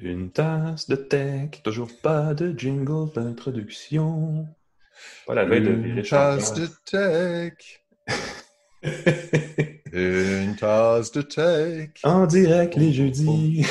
[0.00, 4.46] Une tasse de tech, toujours pas de jingle d'introduction.
[5.26, 7.82] Pas la veille de Une tasse de tech.
[9.92, 11.90] Une tasse de tech.
[12.04, 13.66] En direct les jeudis.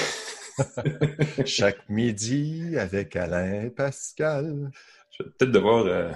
[1.45, 4.69] Chaque midi avec Alain Pascal.
[5.11, 5.85] Je vais peut-être devoir.
[5.85, 6.11] Euh,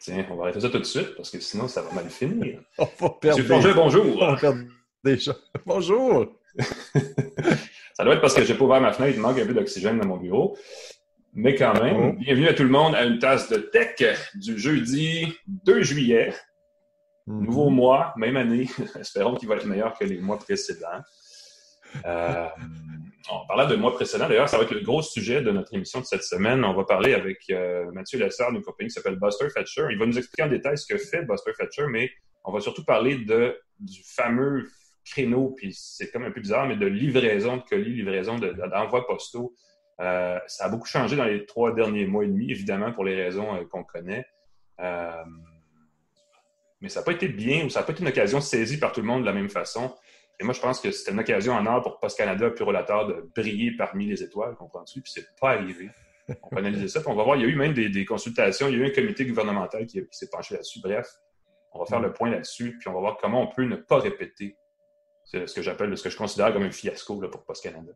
[0.00, 2.60] tiens, on va arrêter ça tout de suite parce que sinon ça va mal finir.
[2.78, 3.74] On va perdre.
[3.74, 4.04] bonjour.
[4.20, 4.64] On va perdre
[5.04, 5.36] déjà.
[5.64, 6.26] Bonjour.
[7.94, 10.00] Ça doit être parce que j'ai pas ouvert ma fenêtre, il manque un peu d'oxygène
[10.00, 10.58] dans mon bureau.
[11.32, 12.12] Mais quand même, oh.
[12.12, 13.96] bienvenue à tout le monde à une tasse de tech
[14.34, 16.34] du jeudi 2 juillet.
[17.28, 17.44] Mm-hmm.
[17.44, 18.68] Nouveau mois, même année.
[19.00, 21.02] Espérons qu'il va être meilleur que les mois précédents.
[22.04, 22.48] Euh,
[23.30, 24.28] on parlait de mois précédents.
[24.28, 26.64] D'ailleurs, ça va être le gros sujet de notre émission de cette semaine.
[26.64, 29.86] On va parler avec euh, Mathieu Lessard d'une compagnie qui s'appelle Buster Fetcher.
[29.90, 32.10] Il va nous expliquer en détail ce que fait Buster Fetcher, mais
[32.44, 34.68] on va surtout parler de, du fameux
[35.04, 39.54] créneau, puis c'est comme un peu bizarre, mais de livraison de colis, livraison d'envois postaux.
[40.00, 43.14] Euh, ça a beaucoup changé dans les trois derniers mois et demi, évidemment, pour les
[43.14, 44.26] raisons euh, qu'on connaît.
[44.80, 45.24] Euh,
[46.80, 48.92] mais ça n'a pas été bien ou ça n'a pas été une occasion saisie par
[48.92, 49.94] tout le monde de la même façon.
[50.40, 53.30] Et moi, je pense que c'était une occasion en or pour Post Canada Purolator de
[53.36, 55.00] briller parmi les étoiles, comprends-tu?
[55.00, 55.90] Puis c'est pas arrivé.
[56.42, 57.00] On va analyser ça.
[57.00, 58.90] Puis on va voir, il y a eu même des, consultations, il y a eu
[58.90, 60.80] un comité gouvernemental qui, qui s'est penché là-dessus.
[60.80, 61.06] Bref,
[61.72, 62.04] on va faire mm.
[62.04, 64.56] le point là-dessus, puis on va voir comment on peut ne pas répéter
[65.24, 67.92] c'est ce que j'appelle, ce que je considère comme un fiasco là, pour Post Canada.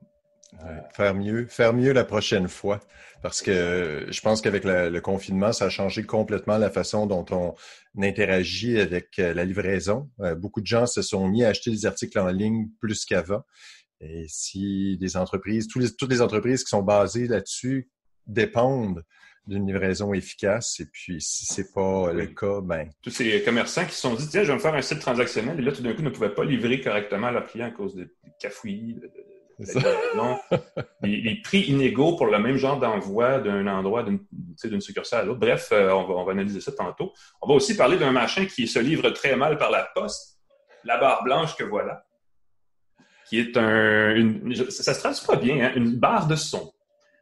[0.93, 2.81] faire mieux, faire mieux la prochaine fois,
[3.23, 7.55] parce que je pense qu'avec le confinement, ça a changé complètement la façon dont on
[8.03, 10.09] interagit avec euh, la livraison.
[10.21, 13.43] Euh, beaucoup de gens se sont mis à acheter des articles en ligne plus qu'avant.
[14.01, 17.91] Et si des entreprises, toutes les entreprises qui sont basées là-dessus
[18.27, 19.03] dépendent
[19.49, 20.79] d'une livraison efficace.
[20.81, 22.89] Et puis, si c'est pas le cas, ben.
[23.03, 25.59] Tous ces commerçants qui se sont dit, tiens, je vais me faire un site transactionnel,
[25.59, 27.95] et là, tout d'un coup, ne pouvaient pas livrer correctement à leurs clients à cause
[27.97, 28.07] des
[28.39, 29.11] cafouillis, de,
[31.03, 35.41] les, prix inégaux pour le même genre d'envoi d'un endroit, d'une succursale à l'autre.
[35.41, 37.13] Bref, euh, on, va, on, va, analyser ça tantôt.
[37.43, 40.39] On va aussi parler d'un machin qui se livre très mal par la poste,
[40.85, 42.05] la barre blanche que voilà,
[43.29, 44.15] qui est un...
[44.15, 46.73] Une, ça se traduit pas bien, hein, une barre de son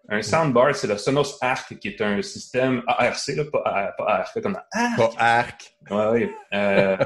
[0.09, 4.41] un soundbar, c'est le Sonos Arc, qui est un système ARC, là, pas, pas ARC,
[4.41, 4.97] comme Arc.
[4.97, 5.77] Pas Arc.
[5.91, 6.31] Ouais, oui.
[6.55, 6.97] Euh,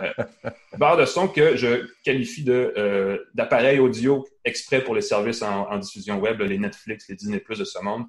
[0.76, 5.78] barre de son que je qualifie de euh, d'appareil audio exprès pour les services en,
[5.78, 8.04] diffusion web, les Netflix, les Disney Plus de ce monde,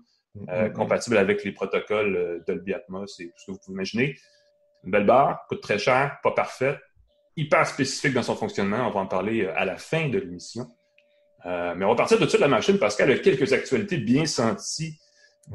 [0.50, 0.74] euh, mm-hmm.
[0.74, 4.16] compatible avec les protocoles Dolby Atmos et tout ce que vous pouvez imaginer.
[4.84, 6.80] Une belle barre, coûte très cher, pas parfaite,
[7.38, 8.88] hyper spécifique dans son fonctionnement.
[8.88, 10.68] On va en parler à la fin de l'émission.
[11.46, 13.98] Euh, mais on va partir de suite de la machine parce qu'elle a quelques actualités
[13.98, 14.98] bien senties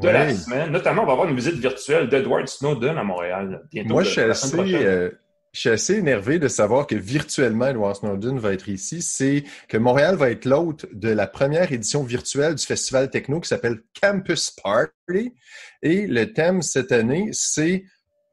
[0.00, 0.70] de la semaine.
[0.70, 3.90] Notamment, on va avoir une visite virtuelle d'Edward Snowden à Montréal bientôt.
[3.90, 5.10] Moi, je suis, assez, euh,
[5.52, 9.00] je suis assez énervé de savoir que virtuellement Edward Snowden va être ici.
[9.00, 13.48] C'est que Montréal va être l'hôte de la première édition virtuelle du festival techno qui
[13.48, 15.34] s'appelle Campus Party.
[15.82, 17.84] Et le thème cette année, c'est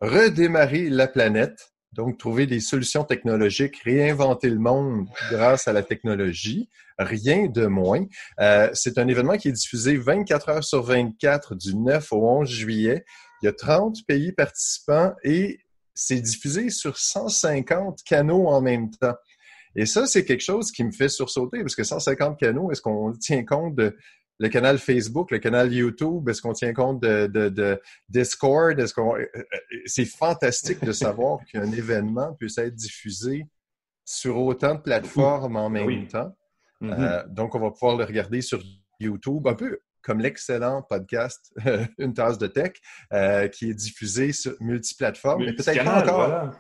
[0.02, 1.73] redémarrer la planète.
[1.96, 8.06] Donc, trouver des solutions technologiques, réinventer le monde grâce à la technologie, rien de moins.
[8.40, 12.50] Euh, c'est un événement qui est diffusé 24 heures sur 24 du 9 au 11
[12.50, 13.06] juillet.
[13.42, 15.60] Il y a 30 pays participants et
[15.94, 19.16] c'est diffusé sur 150 canaux en même temps.
[19.76, 23.12] Et ça, c'est quelque chose qui me fait sursauter parce que 150 canaux, est-ce qu'on
[23.14, 23.96] tient compte de
[24.44, 28.78] le canal Facebook, le canal YouTube, est-ce qu'on tient compte de, de, Discord?
[28.78, 29.16] Est-ce qu'on...
[29.16, 29.44] Euh, euh,
[29.86, 33.48] c'est fantastique de savoir qu'un événement puisse être diffusé
[34.04, 36.36] sur autant de plateformes en même temps.
[36.82, 36.94] Mm-hmm.
[37.00, 38.62] Euh, donc, on va pouvoir le regarder sur
[39.00, 41.54] YouTube, un peu comme l'excellent podcast
[41.98, 42.74] Une tasse de tech,
[43.54, 46.52] qui est diffusé sur multiplateformes, mais peut-être pas encore.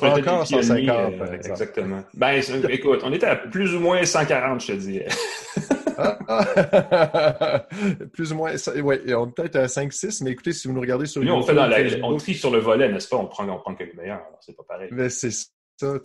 [0.00, 1.34] pas encore 150, par exemple.
[1.34, 2.04] Exactement.
[2.14, 5.08] Ben, écoute, on était à plus ou moins 140, je te dirais.
[8.12, 11.06] Plus ou moins, ouais, on est peut-être à 5-6, mais écoutez, si vous nous regardez
[11.06, 11.38] sur YouTube...
[11.38, 11.70] on, fait dans
[12.02, 13.16] on trie sur le volet, n'est-ce pas?
[13.16, 14.88] On prend, on prend que les meilleurs, c'est pas pareil.
[15.10, 15.46] c'est ça.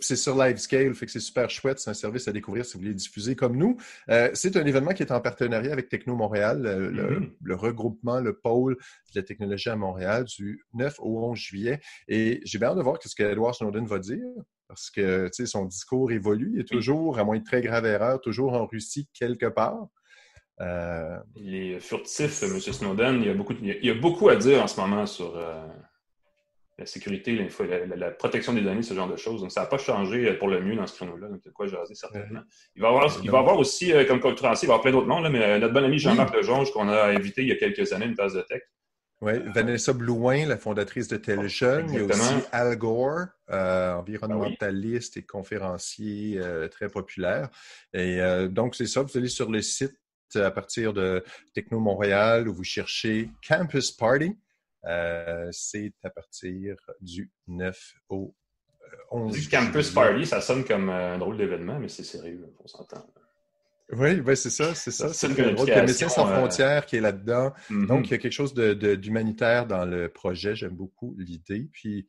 [0.00, 1.78] C'est sur Livescale, fait que c'est super chouette.
[1.78, 3.76] C'est un service à découvrir si vous voulez diffuser comme nous.
[4.10, 7.30] Euh, c'est un événement qui est en partenariat avec Techno Montréal, mm-hmm.
[7.40, 8.76] le, regroupement, le pôle
[9.14, 11.80] de la technologie à Montréal du 9 au 11 juillet.
[12.08, 14.24] Et j'ai bien hâte de voir ce que Edward Snowden va dire
[14.68, 16.52] parce que son discours évolue.
[16.54, 19.88] Il est toujours, à moins de très grave erreur, toujours en Russie quelque part.
[20.60, 21.16] Euh...
[21.36, 22.60] Il est furtif, M.
[22.60, 23.22] Snowden.
[23.22, 25.66] Il y, a beaucoup, il y a beaucoup à dire en ce moment sur euh,
[26.78, 29.40] la sécurité, la, la, protection des données, ce genre de choses.
[29.40, 31.28] Donc, ça n'a pas changé pour le mieux dans ce créneau-là.
[31.28, 32.42] Donc, a quoi jaser, certainement.
[32.76, 34.82] Il va y avoir, il va avoir aussi, euh, comme conférencier, il va y avoir
[34.82, 37.52] plein d'autres noms, mais euh, notre bon ami Jean-Marc Lejonge, qu'on a invité il y
[37.52, 38.62] a quelques années, une tasse de tech,
[39.20, 41.90] oui, Vanessa Blouin, la fondatrice de Teljeune.
[41.90, 47.50] Il y a aussi Al Gore, euh, environnementaliste et conférencier euh, très populaire.
[47.92, 49.98] Et euh, donc, c'est ça, vous allez sur le site
[50.36, 54.38] à partir de Techno Montréal où vous cherchez Campus Party.
[54.84, 58.34] Euh, c'est à partir du 9 au
[59.10, 59.32] 11.
[59.32, 63.04] Du Campus Party, ça sonne comme un drôle d'événement, mais c'est sérieux, on s'entend.
[63.92, 65.12] Oui, ben c'est ça, c'est ça.
[65.12, 67.52] C'est le rôle de Médecins sans frontières qui est là-dedans.
[67.70, 67.86] Mm-hmm.
[67.86, 70.54] Donc, il y a quelque chose d'humanitaire dans le projet.
[70.54, 71.68] J'aime beaucoup l'idée.
[71.72, 72.06] Puis,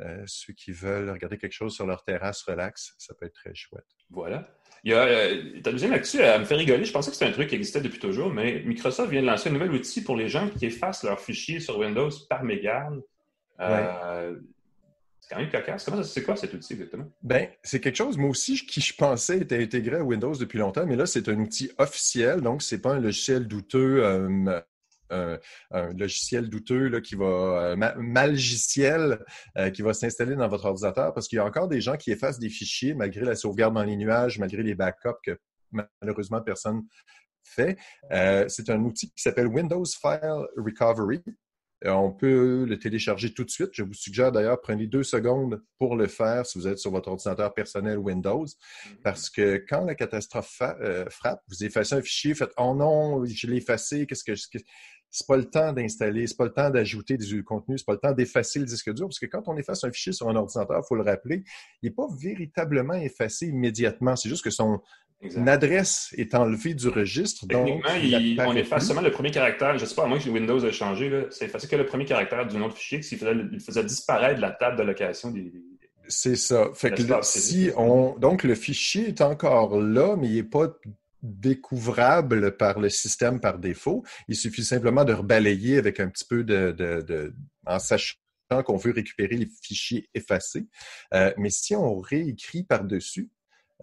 [0.00, 3.54] euh, ceux qui veulent regarder quelque chose sur leur terrasse relax, ça peut être très
[3.54, 3.86] chouette.
[4.10, 4.46] Voilà.
[4.84, 6.84] Il y a, euh, ta deuxième actu, elle me fait rigoler.
[6.84, 9.48] Je pensais que c'était un truc qui existait depuis toujours, mais Microsoft vient de lancer
[9.48, 13.02] un nouvel outil pour les gens qui effacent leurs fichiers sur Windows par mégarde.
[13.58, 14.36] Euh,
[15.26, 15.88] c'est quand même cocasse.
[16.04, 17.10] C'est quoi cet outil exactement?
[17.22, 20.86] Ben, c'est quelque chose, moi aussi, qui je pensais était intégré à Windows depuis longtemps,
[20.86, 24.04] mais là, c'est un outil officiel, donc c'est pas un logiciel douteux
[25.10, 27.76] un, logiciel douteux là, qui va, euh,
[29.58, 32.10] euh, qui va s'installer dans votre ordinateur parce qu'il y a encore des gens qui
[32.10, 35.38] effacent des fichiers malgré la sauvegarde dans les nuages, malgré les backups que
[35.70, 36.82] malheureusement personne
[37.44, 37.78] fait.
[38.10, 41.22] Euh, c'est un outil qui s'appelle Windows File Recovery.
[41.84, 43.70] On peut le télécharger tout de suite.
[43.72, 47.10] Je vous suggère d'ailleurs, prenez deux secondes pour le faire si vous êtes sur votre
[47.10, 49.02] ordinateur personnel Windows, mm-hmm.
[49.02, 50.62] parce que quand la catastrophe
[51.10, 54.46] frappe, vous effacez un fichier, faites «Oh non, je l'ai effacé, qu'est-ce que je
[55.08, 57.98] c'est pas le temps d'installer, c'est pas le temps d'ajouter du contenu, c'est pas le
[57.98, 60.82] temps d'effacer le disque dur, parce que quand on efface un fichier sur un ordinateur,
[60.84, 61.42] il faut le rappeler,
[61.80, 64.16] il n'est pas véritablement effacé immédiatement.
[64.16, 64.80] C'est juste que son
[65.46, 67.46] adresse est enlevée du registre.
[67.46, 69.76] Techniquement, on efface seulement le premier caractère.
[69.78, 72.04] Je ne sais pas, à moins que Windows ait changé, c'est effacé que le premier
[72.04, 75.52] caractère d'un autre fichier, s'il faisait, il faisait disparaître la table d'allocation des,
[76.08, 76.70] c'est ça.
[76.74, 80.68] Fait que si on, donc le fichier est encore là, mais il n'est pas
[81.22, 84.04] découvrable par le système par défaut.
[84.28, 87.34] Il suffit simplement de rebalayer avec un petit peu de,
[87.66, 88.14] en sachant
[88.64, 90.66] qu'on veut récupérer les fichiers effacés.
[91.14, 93.30] Euh, mais si on réécrit par-dessus,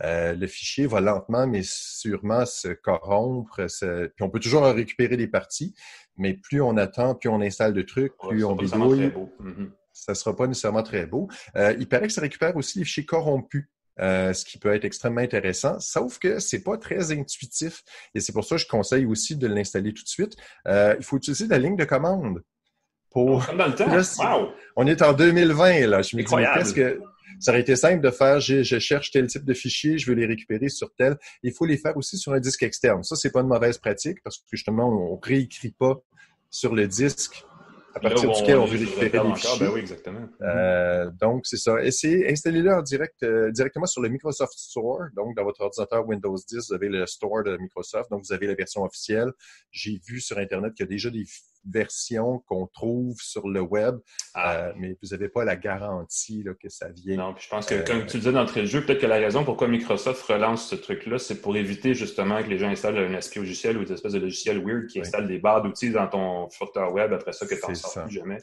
[0.02, 3.66] euh, le fichier va lentement mais sûrement se corrompre.
[3.68, 5.76] Puis on peut toujours récupérer des parties,
[6.18, 9.12] mais plus on attend, plus on installe de trucs, plus on bidouille.
[9.42, 9.70] Mm-hmm.
[9.94, 11.30] Ça ne sera pas nécessairement très beau.
[11.56, 13.68] Euh, il paraît que ça récupère aussi les fichiers corrompus.
[14.00, 17.84] Euh, ce qui peut être extrêmement intéressant, sauf que c'est pas très intuitif.
[18.16, 20.36] Et c'est pour ça que je conseille aussi de l'installer tout de suite.
[20.68, 22.42] Euh, il faut utiliser la ligne de commande.
[23.12, 23.46] Pour...
[23.46, 24.50] Comme dans le temps.
[24.76, 26.02] On est en 2020, là.
[26.02, 27.00] Je me dis, que
[27.40, 30.26] ça aurait été simple de faire, je, cherche tel type de fichier, je veux les
[30.26, 31.18] récupérer sur tel.
[31.44, 33.04] Il faut les faire aussi sur un disque externe.
[33.04, 36.02] Ça, c'est pas une mauvaise pratique parce que justement, on réécrit pas
[36.50, 37.46] sur le disque
[37.96, 39.60] à partir duquel on veut récupérer les fichiers.
[39.60, 40.28] Ben oui, exactement.
[40.42, 41.82] Euh, donc, c'est ça.
[41.84, 45.02] Essayez, installez-le en direct, euh, directement sur le Microsoft Store.
[45.16, 48.10] Donc, dans votre ordinateur Windows 10, vous avez le Store de Microsoft.
[48.10, 49.32] Donc, vous avez la version officielle.
[49.72, 51.26] J'ai vu sur Internet qu'il y a déjà des
[51.70, 53.98] version qu'on trouve sur le web,
[54.34, 54.56] ah.
[54.56, 57.18] euh, mais vous n'avez pas la garantie là, que ça vient.
[57.18, 59.18] Non, puis je pense que, comme tu le disais d'entrée de jeu, peut-être que la
[59.18, 63.14] raison pourquoi Microsoft relance ce truc-là, c'est pour éviter justement que les gens installent un
[63.14, 66.50] esprit logiciel ou des espèces de logiciels weird qui installent des barres d'outils dans ton
[66.50, 68.38] footer web après ça que tu n'en sors plus jamais.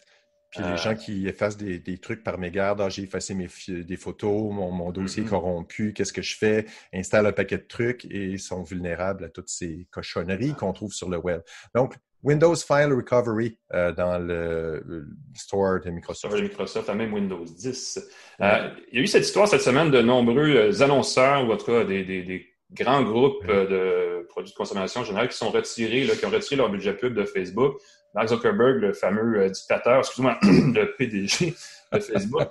[0.51, 0.95] Puis les gens euh.
[0.95, 5.27] qui effacent des, trucs par mégarde, ah, j'ai effacé mes des photos, mon, dossier est
[5.27, 5.29] mm-hmm.
[5.29, 6.67] corrompu, qu'est-ce que je fais?
[6.93, 11.09] Installe un paquet de trucs et sont vulnérables à toutes ces cochonneries qu'on trouve sur
[11.09, 11.41] le web.
[11.75, 16.37] Donc, Windows File Recovery euh, dans le, store de Microsoft.
[16.37, 18.01] De Microsoft, à même Windows 10.
[18.41, 21.57] Euh, il y a eu cette histoire cette semaine de nombreux euh, annonceurs, ou en
[21.57, 26.31] tout cas des, grands groupes de produits de consommation générale qui sont retirés, qui ont
[26.31, 27.81] retiré leur budget pub de Facebook.
[28.15, 31.55] Mark Zuckerberg, le fameux dictateur, excuse-moi, le PDG
[31.93, 32.49] de Facebook,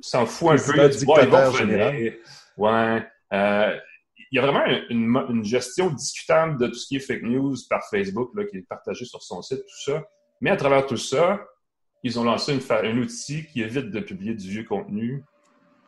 [0.00, 0.88] s'en fout un peu.
[0.88, 2.12] Dictateur général.
[2.56, 3.95] Ouais il
[4.36, 8.30] y a vraiment une, gestion discutable de tout ce qui est fake news par Facebook,
[8.34, 10.04] là, qui est partagé sur son site, tout ça.
[10.40, 11.40] Mais à travers tout ça,
[12.02, 15.24] ils ont lancé une, un outil qui évite de publier du vieux contenu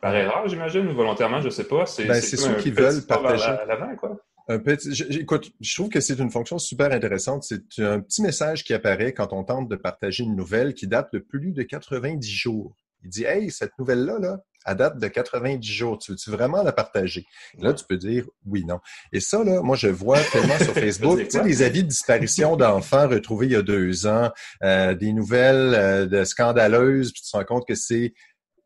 [0.01, 1.85] par erreur, j'imagine, ou volontairement, je ne sais pas.
[1.85, 3.51] C'est ben, ceux qui veulent partager.
[3.99, 4.17] quoi.
[4.47, 7.43] Un petit, écoute, je trouve que c'est une fonction super intéressante.
[7.43, 11.13] C'est un petit message qui apparaît quand on tente de partager une nouvelle qui date
[11.13, 12.75] de plus de 90 jours.
[13.03, 15.97] Il dit Hey, cette nouvelle-là, là, à date de 90 jours.
[15.97, 17.25] Tu veux-tu vraiment la partager?
[17.59, 18.79] là, tu peux dire oui, non.
[19.11, 22.55] Et ça, là, moi, je vois tellement sur Facebook, tu sais, des avis de disparition
[22.55, 24.31] d'enfants retrouvés il y a deux ans,
[24.63, 28.13] euh, des nouvelles euh, de scandaleuses, puis tu te rends compte que c'est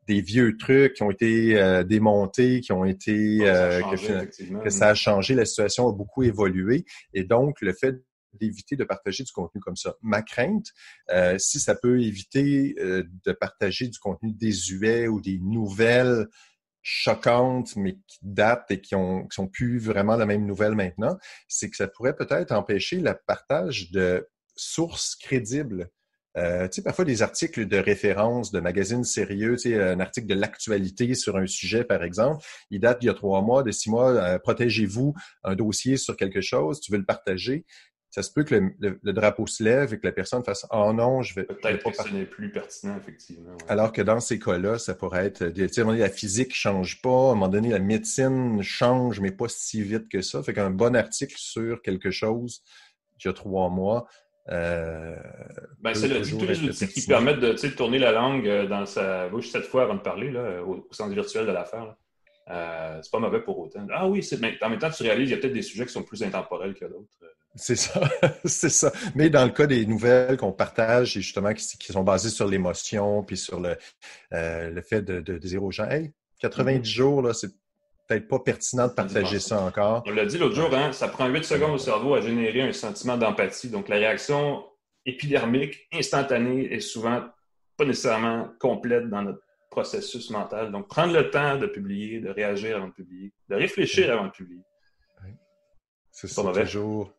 [0.06, 4.94] des vieux trucs qui ont été euh, démontés, qui ont été que, que, ça a
[4.94, 6.84] changé, la situation a beaucoup évolué.
[7.14, 7.96] Et donc, le fait
[8.38, 9.94] d'éviter de partager du contenu comme ça.
[10.02, 10.68] Ma crainte,
[11.10, 16.26] euh, si ça peut éviter euh, de partager du contenu désuet ou des nouvelles
[16.82, 21.16] choquantes, mais qui datent et qui, ont, qui sont plus vraiment la même nouvelle maintenant,
[21.48, 25.90] c'est que ça pourrait peut-être empêcher le partage de sources crédibles
[26.36, 30.26] euh, tu sais, parfois des articles de référence de magazines sérieux, tu sais, un article
[30.26, 33.70] de l'actualité sur un sujet, par exemple, il date d'il y a trois mois, de
[33.70, 35.14] six mois, protégez-vous
[35.44, 37.64] un dossier sur quelque chose, tu veux le partager.
[38.14, 41.22] Ça se peut que le, drapeau se lève et que la personne fasse Oh non,
[41.22, 41.42] je vais.
[41.42, 43.56] Peut-être que ce n'est plus pertinent, effectivement.
[43.66, 45.48] Alors que dans ces cas-là, ça pourrait être.
[45.48, 47.70] Tu sais, à un moment donné, la physique ne change pas, à un moment donné,
[47.70, 50.44] la médecine change, mais pas si vite que ça.
[50.44, 52.62] Fait qu'un bon article sur quelque chose,
[53.18, 54.06] il y a trois mois,
[54.48, 55.16] euh,
[55.80, 59.48] ben, c'est tous les outils qui permettent de tourner la langue euh, dans sa bouche
[59.48, 61.96] cette fois avant de parler, là, au, sens virtuel de l'affaire.
[62.48, 63.84] Euh, c'est pas mauvais pour autant.
[63.92, 65.92] Ah oui, mais en même temps, tu réalises qu'il y a peut-être des sujets qui
[65.92, 67.08] sont plus intemporels que d'autres.
[67.56, 68.00] C'est ça,
[68.44, 68.92] c'est ça.
[69.14, 73.22] Mais dans le cas des nouvelles qu'on partage, et justement qui, sont basées sur l'émotion,
[73.22, 73.76] puis sur le,
[74.32, 76.84] euh, le fait de, de, dire aux gens, hey, 90 mm-hmm.
[76.84, 77.50] jours, là, c'est
[78.08, 80.02] peut-être pas pertinent de partager ça encore.
[80.06, 82.72] On l'a dit l'autre jour, hein, ça prend 8 secondes au cerveau à générer un
[82.72, 83.68] sentiment d'empathie.
[83.68, 84.64] Donc, la réaction
[85.06, 87.24] épidermique, instantanée, est souvent
[87.76, 90.70] pas nécessairement complète dans notre processus mental.
[90.70, 94.32] Donc, prendre le temps de publier, de réagir avant de publier, de réfléchir avant de
[94.32, 94.62] publier.
[96.10, 97.12] C'est ça, toujours,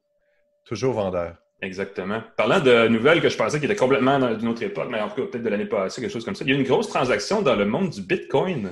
[0.66, 1.36] toujours vendeur.
[1.62, 2.22] Exactement.
[2.36, 5.16] Parlant de nouvelles que je pensais qui étaient complètement d'une autre époque, mais en tout
[5.16, 7.42] cas peut-être de l'année passée, quelque chose comme ça, il y a une grosse transaction
[7.42, 8.72] dans le monde du Bitcoin.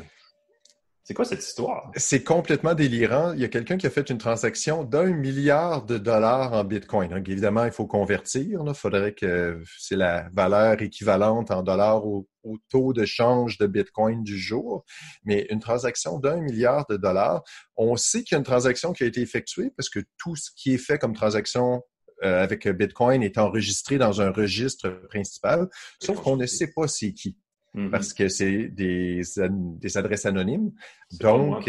[1.06, 1.92] C'est quoi cette histoire?
[1.98, 3.34] C'est complètement délirant.
[3.34, 7.10] Il y a quelqu'un qui a fait une transaction d'un milliard de dollars en Bitcoin.
[7.10, 8.64] Donc, évidemment, il faut convertir.
[8.66, 12.26] Il faudrait que c'est la valeur équivalente en dollars au,
[12.70, 14.86] taux de change de Bitcoin du jour.
[15.24, 17.44] Mais une transaction d'un milliard de dollars,
[17.76, 20.50] on sait qu'il y a une transaction qui a été effectuée parce que tout ce
[20.56, 21.82] qui est fait comme transaction
[22.24, 25.68] euh, avec Bitcoin est enregistré dans un registre principal,
[26.02, 27.38] sauf qu'on ne sait pas c'est qui.
[27.76, 27.90] Mm-hmm.
[27.90, 30.72] parce que c'est des, des adresses anonymes.
[31.20, 31.68] Donc,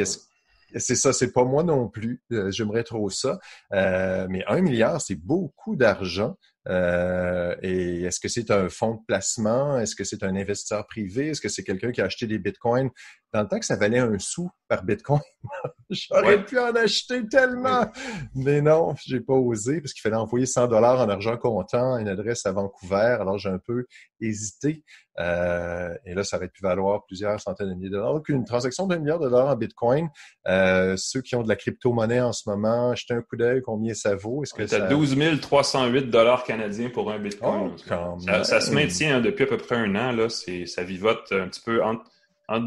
[0.76, 2.22] c'est ça, c'est pas moi non plus.
[2.32, 3.38] Euh, j'aimerais trop ça.
[3.72, 6.36] Euh, mais un milliard, c'est beaucoup d'argent.
[6.68, 9.78] Euh, et est-ce que c'est un fonds de placement?
[9.78, 11.28] Est-ce que c'est un investisseur privé?
[11.28, 12.90] Est-ce que c'est quelqu'un qui a acheté des bitcoins?
[13.32, 15.20] Dans le temps que ça valait un sou par bitcoin?
[15.90, 17.86] J'aurais pu en acheter tellement!
[18.34, 22.00] Mais non, j'ai pas osé parce qu'il fallait envoyer 100 dollars en argent comptant à
[22.00, 23.16] une adresse à Vancouver.
[23.20, 23.86] Alors j'ai un peu
[24.20, 24.84] hésité.
[25.20, 28.14] Euh, et là, ça aurait pu valoir plusieurs centaines de milliers de dollars.
[28.14, 30.08] Donc, une transaction d'un milliard de dollars en Bitcoin,
[30.48, 33.94] euh, ceux qui ont de la crypto-monnaie en ce moment, jetez un coup d'œil, combien
[33.94, 34.42] ça vaut?
[34.42, 34.80] Est-ce que ça...
[34.80, 37.76] 12 308 dollars canadiens pour un Bitcoin.
[37.90, 40.12] Oh, ça, se maintient hein, depuis à peu près un an.
[40.12, 42.04] Là, ça vivote un petit peu entre,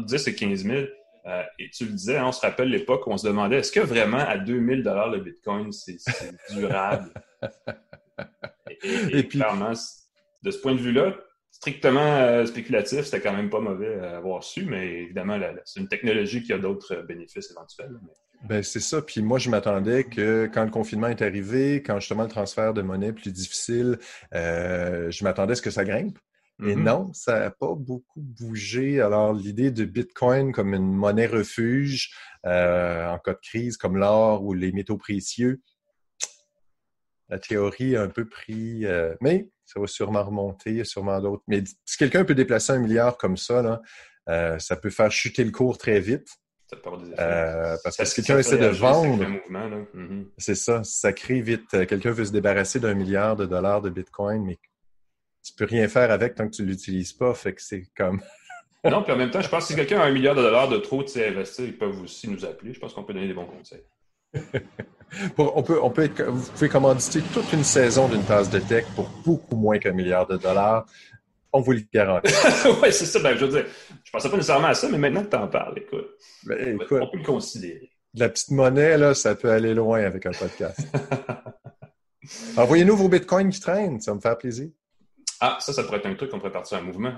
[0.04, 0.78] 10 et 15 000.
[1.26, 3.72] Euh, et tu le disais, hein, on se rappelle l'époque où on se demandait est-ce
[3.72, 5.98] que vraiment à 2000 dollars le Bitcoin, c'est
[6.54, 7.12] durable?
[8.82, 9.72] et, puis, clairement,
[10.42, 11.14] de ce point de vue-là,
[11.58, 15.88] strictement euh, spéculatif, c'était quand même pas mauvais à avoir su, mais évidemment, c'est une
[15.88, 17.98] technologie qui a d'autres euh, bénéfices éventuels.
[18.48, 19.02] Ben, c'est ça.
[19.02, 22.82] Puis moi, je m'attendais que quand le confinement est arrivé, quand justement le transfert de
[22.82, 23.98] monnaie est plus difficile,
[24.34, 26.18] euh, je m'attendais à ce que ça grimpe.
[26.60, 26.82] Et mm-hmm.
[26.82, 29.00] non, ça n'a pas beaucoup bougé.
[29.00, 32.12] Alors, l'idée de Bitcoin comme une monnaie refuge
[32.44, 35.60] en cas de crise, comme l'or ou les métaux précieux,
[37.28, 38.84] la théorie a un peu pris.
[39.20, 41.42] mais ça va sûrement remonter, il y a sûrement d'autres.
[41.46, 43.82] Mais si quelqu'un peut déplacer un milliard comme ça, là,
[44.30, 46.26] euh, ça peut faire chuter le cours très vite.
[46.70, 47.22] Ça peut avoir des effets.
[47.22, 50.26] Euh, parce que si quelqu'un essaie de vendre, mm-hmm.
[50.38, 51.74] c'est ça, ça crée vite.
[51.74, 54.58] Euh, quelqu'un veut se débarrasser d'un milliard de dollars de Bitcoin, mais
[55.44, 57.34] tu peux rien faire avec tant que tu l'utilises pas.
[57.34, 58.22] Fait que c'est comme.
[58.84, 60.68] non, puis en même temps, je pense que si quelqu'un a un milliard de dollars
[60.68, 62.72] de trop de investir, ils peuvent aussi nous appeler.
[62.72, 63.84] Je pense qu'on peut donner des bons conseils.
[65.38, 69.08] On peut, on peut vous pouvez commanditer toute une saison d'une tasse de tech pour
[69.24, 70.86] beaucoup moins qu'un milliard de dollars.
[71.52, 72.32] On vous le garantit.
[72.82, 73.20] oui, c'est ça.
[73.20, 73.66] Ben, je veux dire,
[74.04, 76.08] je pensais pas nécessairement à ça, mais maintenant que tu en parles, écoute,
[76.44, 77.90] ben, écoute, on peut le considérer.
[78.14, 80.80] La petite monnaie, là, ça peut aller loin avec un podcast.
[82.56, 84.68] Envoyez-nous vos bitcoins qui traînent, ça va me faire plaisir.
[85.40, 87.12] Ah, ça, ça pourrait être un truc qu'on pourrait partir un mouvement.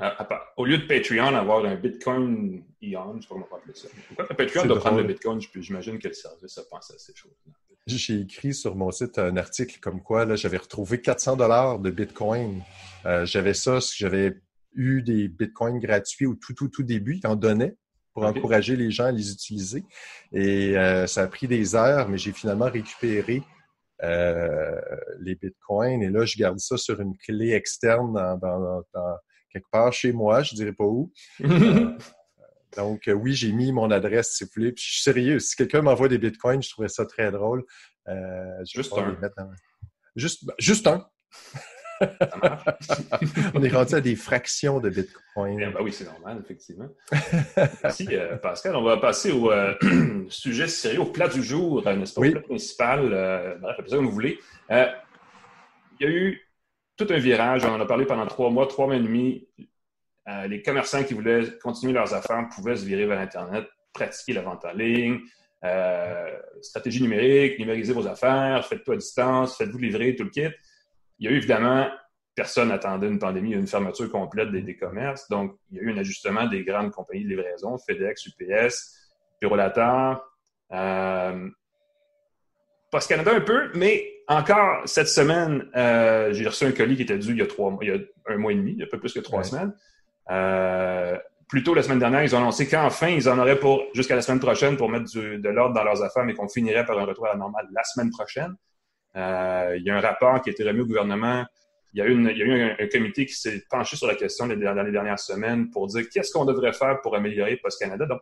[0.56, 3.74] au lieu de Patreon, avoir un Bitcoin Ion, je ne sais pas comment on appeler
[3.74, 3.88] ça.
[4.08, 5.40] Pourquoi Patreon doit prendre le Bitcoin?
[5.56, 7.32] J'imagine que le service a pensé à ces choses.
[7.86, 12.62] J'ai écrit sur mon site un article comme quoi j'avais retrouvé 400 dollars de Bitcoin.
[13.06, 14.36] Euh, j'avais ça, j'avais
[14.74, 17.76] eu des Bitcoins gratuits au tout, tout, tout début, ils en donnaient
[18.12, 19.84] pour encourager les gens à les utiliser.
[20.32, 23.42] Et euh, ça a pris des heures, mais j'ai finalement récupéré
[24.02, 24.80] euh,
[25.20, 26.02] les bitcoins.
[26.02, 28.82] Et là, je garde ça sur une clé externe dans,
[29.52, 31.12] quelque part chez moi, je dirais pas où.
[32.72, 34.72] Euh, donc, euh, oui, j'ai mis mon adresse, s'il vous plaît.
[34.76, 35.40] je suis sérieux.
[35.40, 37.64] Si quelqu'un m'envoie des bitcoins, je trouverais ça très drôle.
[38.72, 39.18] juste, un.
[40.14, 41.04] juste, juste un.
[43.54, 45.60] On est rendu à des fractions de Bitcoin.
[45.60, 46.88] Eh ben oui, c'est normal, effectivement.
[47.82, 48.76] Merci, euh, Pascal.
[48.76, 49.74] On va passer au euh,
[50.28, 52.26] sujet sérieux, au plat du jour, euh, n'est-ce pas?
[52.26, 53.08] Au plat principal,
[53.60, 54.38] bref, appelez ça comme vous voulez.
[54.70, 54.76] il
[56.00, 56.40] y a eu
[56.96, 57.64] tout un virage.
[57.64, 59.46] On en a parlé pendant trois mois, trois mois et demi.
[60.48, 64.64] Les commerçants qui voulaient continuer leurs affaires pouvaient se virer vers Internet, pratiquer la vente
[64.64, 65.18] en ligne,
[66.62, 70.48] stratégie numérique, numériser vos affaires, faites-tout à distance, faites-vous livrer, tout le kit.
[71.20, 71.88] Il y a eu évidemment,
[72.34, 75.28] personne n'attendait une pandémie, une fermeture complète des, commerces.
[75.28, 78.96] Donc, il y a eu un ajustement des grandes compagnies de livraison, FedEx, UPS,
[79.40, 79.56] Bureau
[80.72, 81.48] euh,
[82.90, 87.18] Post Canada un peu, mais encore cette semaine, euh, j'ai reçu un colis qui était
[87.18, 87.98] dû il y a trois il y a
[88.32, 89.74] un mois et demi, il y a peu plus que trois semaines.
[90.30, 91.16] Euh,
[91.48, 94.22] plus tôt la semaine dernière, ils ont annoncé qu'enfin, ils en auraient pour jusqu'à la
[94.22, 97.26] semaine prochaine pour mettre de l'ordre dans leurs affaires, mais qu'on finirait par un retour
[97.26, 98.54] à la normale la semaine prochaine.
[99.16, 101.44] Euh, il y a un rapport qui a été remis au gouvernement.
[101.92, 104.14] Il y a eu, il y a eu un, comité qui s'est penché sur la
[104.14, 108.06] question dans les dernières semaines pour dire qu'est-ce qu'on devrait faire pour améliorer Post Canada.
[108.06, 108.20] Donc,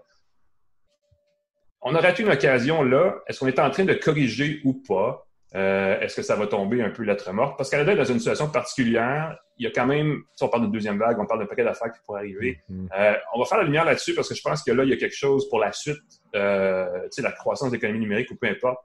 [1.82, 3.16] on aurait eu une occasion là.
[3.26, 5.28] Est-ce qu'on est en train de corriger ou pas?
[5.54, 7.56] Euh, est-ce que ça va tomber un peu lettre morte?
[7.56, 9.38] Parce qu'Canada est dans une situation particulière.
[9.56, 11.64] Il y a quand même, si on parle de deuxième vague, on parle d'un paquet
[11.64, 12.60] d'affaires qui pourraient arriver.
[12.70, 12.88] Mm-hmm.
[12.94, 14.92] Euh, on va faire la lumière là-dessus parce que je pense que là, il y
[14.92, 16.02] a quelque chose pour la suite,
[16.34, 18.78] euh, tu sais, la croissance de l'économie numérique ou peu importe.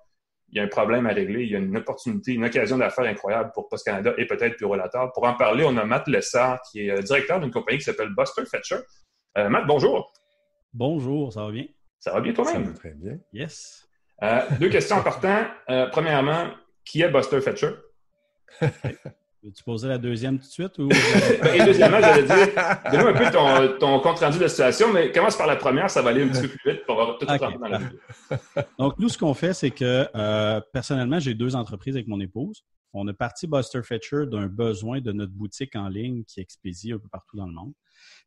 [0.53, 1.43] Il y a un problème à régler.
[1.43, 4.75] Il y a une opportunité, une occasion d'affaires incroyable pour Post Canada et peut-être Bureau
[4.75, 5.11] Latar.
[5.11, 8.43] Pour en parler, on a Matt Lessard, qui est directeur d'une compagnie qui s'appelle Buster
[8.45, 8.77] Fetcher.
[9.35, 10.13] Matt, bonjour.
[10.73, 11.65] Bonjour, ça va bien?
[11.99, 12.65] Ça va bien toi-même?
[12.65, 13.17] Ça va très bien.
[13.31, 13.87] Yes.
[14.23, 15.47] Euh, deux questions importantes.
[15.69, 16.49] Euh, premièrement,
[16.85, 17.71] qui est Buster Fetcher?
[19.43, 20.79] Veux-tu poser la deuxième tout de suite?
[20.79, 20.89] Ou...
[21.53, 22.47] Et deuxièmement, j'allais dire,
[22.89, 25.89] donne-nous un peu ton, ton, compte rendu de la situation, mais commence par la première,
[25.89, 27.57] ça va aller un petit peu plus vite pour avoir tout okay.
[27.57, 27.99] dans la vidéo.
[28.79, 32.63] Donc, nous, ce qu'on fait, c'est que euh, personnellement, j'ai deux entreprises avec mon épouse.
[32.93, 36.99] On a parti Buster Fetcher d'un besoin de notre boutique en ligne qui expédie un
[36.99, 37.73] peu partout dans le monde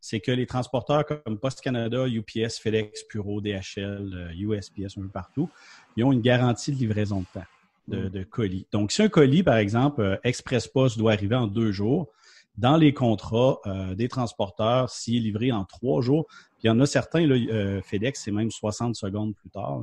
[0.00, 5.50] c'est que les transporteurs comme Post Canada, UPS, FedEx, Puro, DHL, USPS, un peu partout,
[5.96, 7.46] ils ont une garantie de livraison de temps
[7.88, 8.24] de, mm.
[8.26, 8.66] colis.
[8.72, 12.12] Donc, si un colis, par exemple, euh, Express Post doit arriver en deux jours,
[12.56, 16.70] dans les contrats euh, des transporteurs, s'il est livré en trois jours, puis il y
[16.70, 19.80] en a certains, euh, FedEx, c'est même 60 secondes plus tard.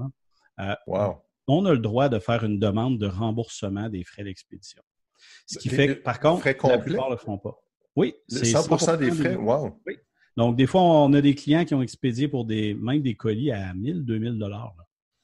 [1.47, 4.81] On a le droit de faire une demande de remboursement des frais d'expédition.
[5.45, 7.59] Ce qui fait que, par contre, la plupart ne le font pas.
[7.95, 9.35] Oui, c'est 100%, des frais?
[9.35, 9.79] Wow.
[9.85, 9.97] Oui.
[10.35, 13.51] Donc, des fois, on a des clients qui ont expédié pour des, même des colis
[13.51, 14.73] à 1000, 2000 dollars,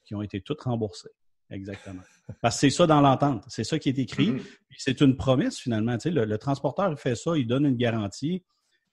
[0.03, 1.10] qui ont été tous remboursés.
[1.49, 2.01] Exactement.
[2.41, 3.43] Parce que c'est ça dans l'entente.
[3.47, 4.31] C'est ça qui est écrit.
[4.31, 4.43] Mm-hmm.
[4.77, 5.97] C'est une promesse, finalement.
[5.97, 8.43] Tu sais, le, transporteur fait ça, il donne une garantie.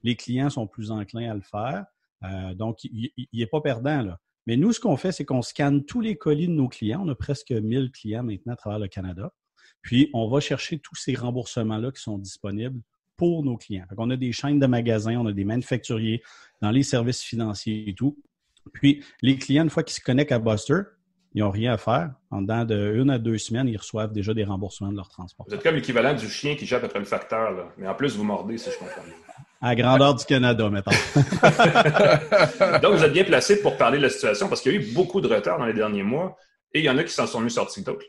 [0.02, 1.84] Les clients sont plus enclins à le faire.
[2.24, 4.18] Euh, donc, il n'est pas perdant, là.
[4.46, 7.02] Mais nous, ce qu'on fait, c'est qu'on scanne tous les colis de nos clients.
[7.04, 9.32] On a presque 1000 clients maintenant à travers le Canada.
[9.82, 12.80] Puis, on va chercher tous ces remboursements-là qui sont disponibles
[13.16, 13.86] pour nos clients.
[13.96, 16.22] on a des chaînes de magasins, on a des manufacturiers
[16.60, 18.16] dans les services financiers et tout.
[18.72, 20.82] Puis, les clients, une fois qu'ils se connectent à Buster,
[21.36, 22.12] ils n'ont rien à faire.
[22.30, 25.44] En dedans de une à deux semaines, ils reçoivent déjà des remboursements de leur transport.
[25.46, 27.68] Vous êtes comme l'équivalent du chien qui jappe après le facteur, là.
[27.76, 29.12] mais en plus, vous mordez, si je comprends bien.
[29.60, 30.90] À grandeur du Canada, mettons.
[32.82, 34.94] Donc, vous êtes bien placé pour parler de la situation parce qu'il y a eu
[34.94, 36.38] beaucoup de retard dans les derniers mois
[36.72, 38.06] et il y en a qui s'en sont mieux sortis que d'autres.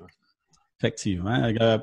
[0.80, 1.52] Effectivement.
[1.60, 1.78] Euh,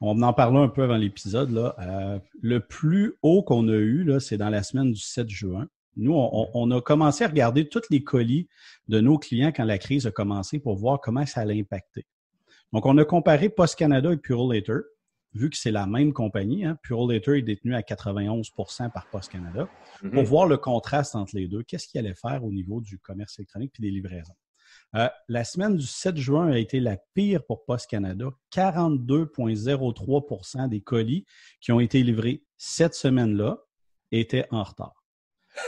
[0.00, 1.74] on en parlait un peu avant l'épisode.
[1.78, 5.68] Euh, le plus haut qu'on a eu, c'est dans la semaine du 7 juin.
[5.96, 8.48] Nous, on, a commencé à regarder tous les colis
[8.88, 12.06] de nos clients quand la crise a commencé pour voir comment ça allait impacter.
[12.72, 14.80] Donc, on a comparé Post Canada et Purolator,
[15.34, 16.64] vu que c'est la même compagnie.
[16.64, 19.68] Hein, Purolator est détenu à 91% par Post Canada,
[20.00, 20.24] pour mm-hmm.
[20.24, 21.62] voir le contraste entre les deux.
[21.62, 24.32] Qu'est-ce qu'il allait faire au niveau du commerce électronique et des livraisons?
[24.94, 28.30] Euh, la semaine du 7 juin a été la pire pour Post Canada.
[28.52, 31.24] 42,03% des colis
[31.60, 33.58] qui ont été livrés cette semaine-là
[34.10, 35.01] étaient en retard.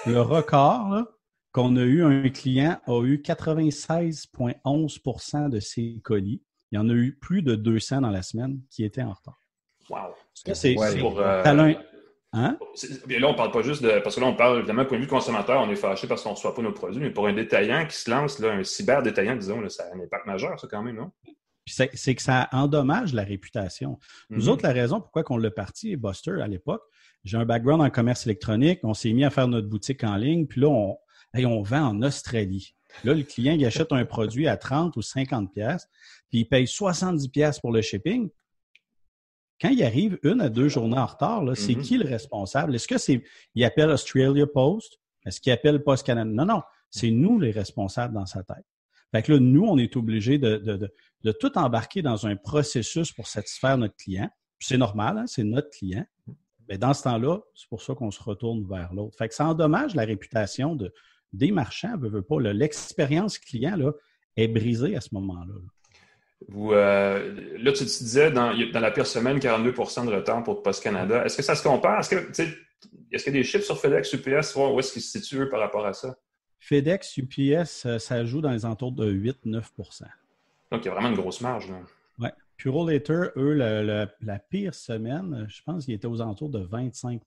[0.07, 1.07] Le record
[1.53, 6.43] qu'on a eu, un client a eu 96,11% de ses colis.
[6.73, 9.39] Il y en a eu plus de 200 dans la semaine qui étaient en retard.
[9.89, 10.15] Wow!
[10.33, 11.43] C'est pour, euh,
[12.37, 12.59] Hein?
[13.07, 14.01] Bien là, on parle pas juste de.
[14.01, 16.25] Parce que là, on parle évidemment, du point de vue consommateur, on est fâché parce
[16.25, 18.65] qu'on ne reçoit pas nos produits, mais pour un détaillant qui se lance, là, un
[18.65, 21.13] cyber-détaillant, disons, là, ça a un impact majeur, ça, quand même, non?
[21.67, 23.99] C'est que ça endommage la réputation.
[24.31, 24.49] Nous mm-hmm.
[24.49, 26.83] autres, la raison pourquoi on l'a parti, Buster, à l'époque,
[27.25, 30.47] j'ai un background en commerce électronique, on s'est mis à faire notre boutique en ligne,
[30.47, 30.99] puis là, on,
[31.35, 32.75] on vend en Australie.
[33.03, 35.89] Là, le client, il achète un produit à 30 ou 50 pièces,
[36.31, 38.29] puis il paye 70 pièces pour le shipping
[39.61, 41.83] quand il arrive une à deux journées en retard, c'est mm-hmm.
[41.83, 42.75] qui le responsable?
[42.75, 43.23] Est-ce que c'est
[43.55, 44.99] il appelle Australia Post?
[45.25, 46.31] Est-ce qu'il appelle Post Canada?
[46.31, 48.65] Non, non, c'est nous les responsables dans sa tête.
[49.13, 50.93] Fait que là, nous, on est obligés de,
[51.33, 54.29] tout embarquer dans un processus pour satisfaire notre client.
[54.59, 56.05] C'est normal, hein, c'est notre client.
[56.69, 59.17] Mais dans ce temps-là, c'est pour ça qu'on se retourne vers l'autre.
[59.17, 60.93] Fait que ça endommage la réputation de,
[61.33, 62.41] des marchands, veut, veut pas.
[62.41, 63.93] L'expérience client là,
[64.37, 65.53] est brisée à ce moment-là.
[65.53, 70.63] là Euh, là, tu te disais, dans, dans, la pire semaine, 42% de retard pour
[70.63, 71.25] Post Canada.
[71.25, 72.01] Est-ce que ça se compare?
[72.01, 72.55] Est-ce que
[73.11, 74.57] est-ce qu'il y a des chiffres sur FedEx, UPS?
[74.57, 76.17] Où est-ce qu'ils se situent par rapport à ça?
[76.59, 79.63] FedEx, UPS, euh, ça joue dans les entours de 8-9
[80.71, 81.73] Donc, il y a vraiment une grosse marge.
[82.19, 82.29] Oui.
[82.57, 87.21] Puro Later, eux, la pire semaine, je pense qu'ils étaient aux alentours de 25%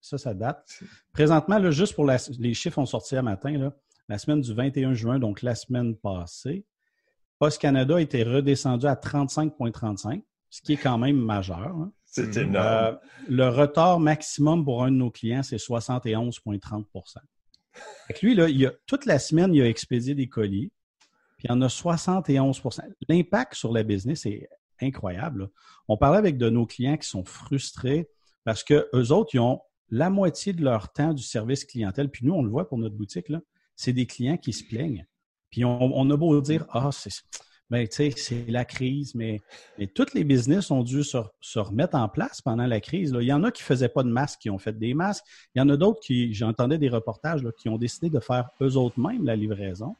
[0.00, 0.82] Ça, ça date.
[1.12, 3.72] Présentement, là, juste pour les chiffres ont sorti à matin, là,
[4.08, 6.64] la semaine du 21 juin, donc la semaine passée,
[7.38, 11.58] Post Canada était redescendu à 35,35, ce qui est quand même majeur.
[11.58, 11.92] Hein.
[12.04, 12.42] C'est mm-hmm.
[12.42, 12.66] énorme.
[12.66, 12.92] Euh,
[13.28, 16.84] le retard maximum pour un de nos clients, c'est 71,30%
[18.22, 20.70] Lui, là, il a, toute la semaine, il a expédié des colis,
[21.46, 24.48] il en a 71% L'impact sur la business est
[24.80, 25.48] incroyable.
[25.88, 28.08] On parlait avec de nos clients qui sont frustrés
[28.44, 32.10] parce qu'eux autres, ils ont la moitié de leur temps du service clientèle.
[32.10, 33.32] Puis nous, on le voit pour notre boutique,
[33.76, 35.06] c'est des clients qui se plaignent.
[35.50, 37.10] Puis on, a beau dire, ah, c'est
[37.68, 39.40] ben, c'est la crise, mais,
[39.76, 43.12] mais tous les business ont dû se, remettre en place pendant la crise.
[43.20, 45.24] Il y en a qui ne faisaient pas de masques, qui ont fait des masques.
[45.54, 48.76] Il y en a d'autres qui, j'entendais des reportages, qui ont décidé de faire eux
[48.76, 49.96] autres mêmes la livraison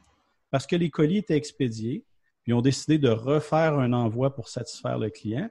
[0.51, 2.05] parce que les colis étaient expédiés,
[2.43, 5.49] puis ont décidé de refaire un envoi pour satisfaire le client,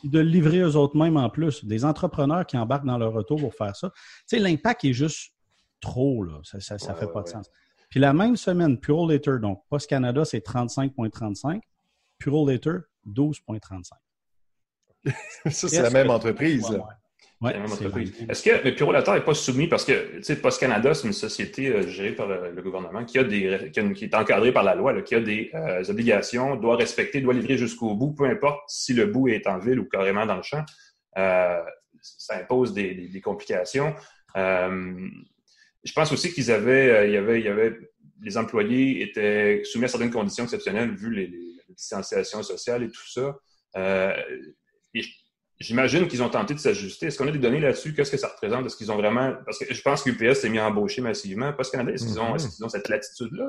[0.00, 1.64] puis de le livrer eux autres mêmes en plus.
[1.64, 3.90] Des entrepreneurs qui embarquent dans leur retour pour faire ça.
[3.90, 5.32] Tu sais, l'impact est juste
[5.80, 6.40] trop, là.
[6.42, 7.50] Ça ne fait pas de sens.
[7.90, 11.60] Puis la même semaine, Pure Later, donc Post Canada, c'est 35,35.
[12.18, 13.90] Pure Later, 12,35.
[15.50, 16.66] ça, c'est la même entreprise.
[17.40, 17.52] Ouais,
[18.28, 21.68] Est-ce que le Pure Later n'est pas soumis parce que Post Canada, c'est une société
[21.68, 25.14] euh, gérée par le, gouvernement qui a des qui, est encadrée par la loi, qui
[25.14, 29.28] a des euh, obligations, doit respecter, doit livrer jusqu'au bout, peu importe si le bout
[29.28, 30.64] est en ville ou carrément dans le champ.
[31.18, 31.60] Euh,
[32.00, 33.94] ça impose des, complications
[35.84, 37.78] je pense aussi qu'ils avaient, il y avait, il y avait,
[38.22, 43.08] les employés étaient soumis à certaines conditions exceptionnelles vu les, les, distanciations sociales et tout
[43.08, 43.36] ça.
[43.76, 44.14] Euh,
[45.60, 47.06] J'imagine qu'ils ont tenté de s'ajuster.
[47.06, 47.94] Est-ce qu'on a des données là-dessus?
[47.94, 48.66] Qu'est-ce que ça représente?
[48.66, 49.34] Est-ce qu'ils ont vraiment.
[49.44, 51.52] Parce que je pense qu'UPS s'est mis à embaucher massivement.
[51.52, 52.64] Parce Canada, est-ce qu'ils ont, mm-hmm.
[52.64, 53.46] ont, cette latitude-là?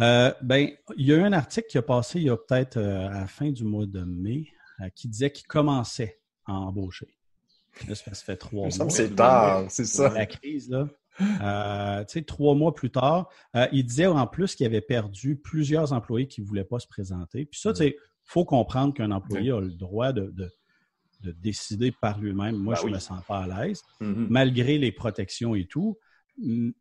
[0.00, 2.76] Euh, ben, il y a eu un article qui a passé il y a peut-être
[2.76, 4.46] euh, à la fin du mois de mai
[4.80, 7.08] euh, qui disait qu'ils commençaient à embaucher.
[7.86, 8.90] Là, ça fait trois mois.
[8.90, 10.08] C'est tard, c'est ça.
[10.10, 10.88] La crise, là.
[11.20, 16.28] Euh, trois mois plus tard, euh, il disait en plus qu'il avait perdu plusieurs employés
[16.28, 17.44] qui ne voulaient pas se présenter.
[17.44, 20.32] Puis ça, il faut comprendre qu'un employé a le droit de,
[21.20, 22.56] décider par lui-même.
[22.56, 24.26] Moi, ben je ne me sens pas à l'aise, mm-hmm.
[24.28, 25.98] malgré les protections et tout.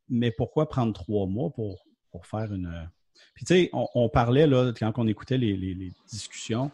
[0.09, 1.83] Mais pourquoi prendre trois mois pour,
[2.23, 2.89] faire une.
[3.35, 6.71] Puis tu sais, on, parlait, là, quand on écoutait les, discussions,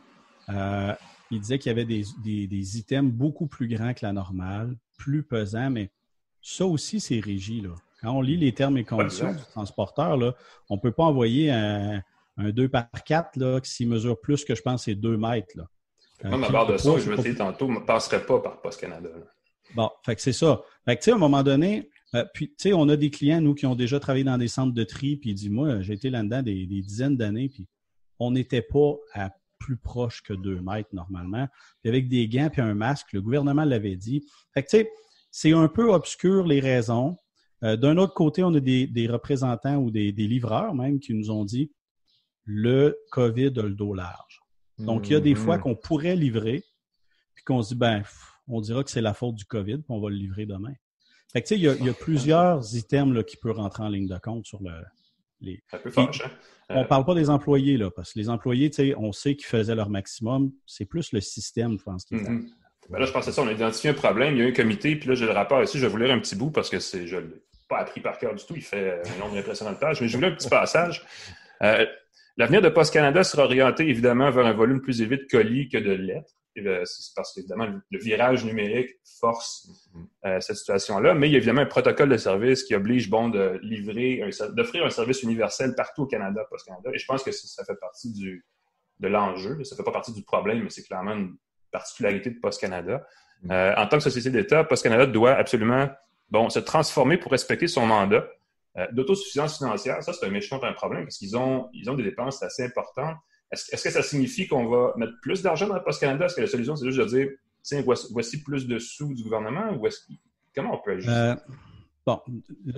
[0.50, 0.94] euh,
[1.32, 5.24] il disait qu'il y avait des, des, items beaucoup plus grands que la normale, plus
[5.24, 5.92] pesants, mais
[6.42, 7.62] ça aussi, c'est régi.
[7.62, 7.74] Là.
[8.02, 10.34] Quand on lit les termes et conditions du transporteur, là,
[10.70, 12.02] on ne peut pas envoyer un,
[12.38, 15.56] 2 par 4 là, s'il mesure plus que je pense c'est 2 mètres.
[15.56, 15.68] Là.
[16.24, 19.10] Moi, ma barre de son, je me disais tantôt, ne passerait pas par Post Canada.
[19.76, 20.62] Bon, fait que c'est ça.
[20.86, 23.56] Fait que, à un moment donné, euh, puis, tu sais, on a des clients, nous,
[23.56, 26.44] qui ont déjà travaillé dans des centres de tri, puis disent, moi, j'ai été là-dedans
[26.44, 27.68] des, dizaines d'années, puis
[28.20, 31.48] on n'était pas à plus proche que 2 mètres normalement.
[31.82, 34.26] Puis avec des gants puis un masque, le gouvernement l'avait dit.
[34.54, 34.92] Fait que, tu sais,
[35.32, 37.18] c'est un peu obscur les raisons.
[37.64, 41.46] Euh, d'un autre côté, on a des, représentants ou des, livreurs même qui nous ont
[41.46, 41.72] dit
[42.46, 44.33] le COVID a le dos large.
[44.80, 45.62] Donc, il y a des fois mm-hmm.
[45.62, 46.64] qu'on pourrait livrer,
[47.36, 48.04] puis qu'on se dit, ben,
[48.48, 50.74] on dira que c'est la faute du COVID, puis on va le livrer demain.
[51.32, 54.08] Fait que, tu sais, il, y a, plusieurs items là, qui peuvent rentrer en ligne
[54.08, 54.72] de compte sur le,
[55.42, 55.64] les.
[55.72, 56.10] Ça peut hein?
[56.70, 59.36] On ne parle pas des employés, là, parce que les employés, tu sais, on sait
[59.36, 60.52] qu'ils faisaient leur maximum.
[60.66, 62.24] C'est plus le système, je pense, qui est
[62.90, 64.96] ben là, je pensais ça, on a identifié un problème, il y a un comité,
[64.96, 66.80] puis là, j'ai le rapport ici, je vais vous lire un petit bout parce que
[66.80, 69.72] c'est, je ne l'ai pas appris par cœur du tout, il fait un nombre impressionnant
[69.72, 71.06] de pages, mais je voulais un petit passage.
[71.62, 71.86] Euh,
[72.38, 75.78] l'avenir de Post Canada sera orienté évidemment vers un volume plus élevé de colis que
[75.78, 76.34] de lettres.
[76.56, 79.68] C'est parce qu'évidemment, le virage numérique force
[80.26, 83.30] euh, cette situation-là, mais il y a évidemment un protocole de service qui oblige bon
[83.30, 86.92] de livrer, d'offrir un service universel partout au Canada, Post Canada.
[86.94, 88.46] Et je pense que ça fait partie du,
[89.00, 89.64] de l'enjeu.
[89.64, 91.36] Ça ne fait pas partie du problème, mais c'est clairement une
[91.72, 93.06] particularité de Post Canada.
[93.42, 93.52] Mm.
[93.52, 95.90] Euh, en tant que société d'État, Post Canada doit absolument
[96.30, 98.28] bon, se transformer pour respecter son mandat.
[98.78, 102.04] Euh, d'autosuffisance financière, ça, c'est un méchant un problème parce qu'ils ont, ils ont des
[102.04, 103.18] dépenses assez importantes.
[103.52, 106.26] Est-ce, que ça signifie qu'on va mettre plus d'argent dans Post Canada?
[106.26, 107.30] Est-ce que la solution, c'est juste de dire,
[107.62, 110.00] tiens, voici, plus de sous du gouvernement ou est-ce
[110.56, 111.12] comment on peut agir?
[111.12, 111.36] Euh,
[112.06, 112.20] bon,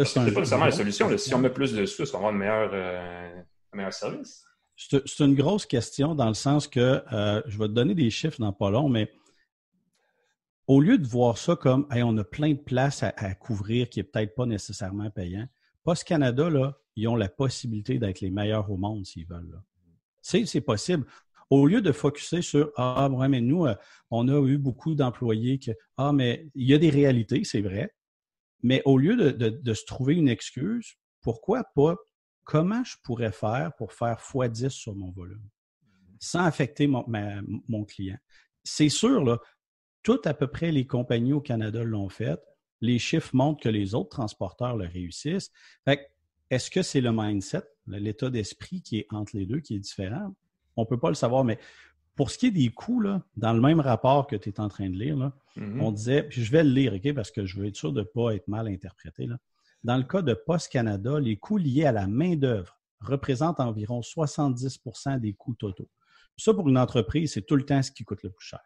[0.03, 1.17] c'est, pas nécessairement la solution.
[1.17, 4.45] Si on met plus de sous, est-ce qu'on va avoir un meilleur, un meilleur service?
[4.75, 8.39] C'est une grosse question dans le sens que euh, je vais te donner des chiffres
[8.39, 9.09] dans pas long, mais
[10.67, 14.03] au lieu de voir ça comme on a plein de places à, couvrir qui n'est
[14.03, 15.47] peut-être pas nécessairement payant,
[15.85, 16.49] Post Canada,
[16.95, 19.61] ils ont la possibilité d'être les meilleurs au monde s'ils veulent.
[20.21, 21.05] C'est possible.
[21.51, 23.75] Au lieu de focuser sur Ah, mais nous, euh,
[24.09, 27.93] on a eu beaucoup d'employés que Ah, mais il y a des réalités, c'est vrai.
[28.63, 31.95] Mais au lieu de, se trouver une excuse, pourquoi pas
[32.43, 35.47] comment je pourrais faire pour faire x10 sur mon volume?
[36.19, 37.05] Sans affecter mon,
[37.67, 38.17] mon client?
[38.63, 39.37] C'est sûr, là,
[40.01, 42.39] toutes à peu près les compagnies au Canada l'ont fait.
[42.85, 45.51] Les chiffres montrent que les autres transporteurs le réussissent.
[45.85, 46.11] Fait
[46.51, 50.35] est-ce que c'est le mindset, l'état d'esprit qui est entre les deux, qui est différent?
[50.75, 51.57] On ne peut pas le savoir, mais
[52.15, 53.03] pour ce qui est des coûts,
[53.35, 55.81] dans le même rapport que tu es en train de lire, mm-hmm.
[55.81, 58.01] on disait, puis je vais le lire, OK, parce que je veux être sûr de
[58.01, 59.27] ne pas être mal interprété.
[59.83, 65.19] Dans le cas de Post Canada, les coûts liés à la main-d'œuvre représentent environ 70%
[65.19, 65.89] des coûts totaux.
[66.37, 68.61] Ça, pour une entreprise, c'est tout le temps ce qui coûte le plus cher.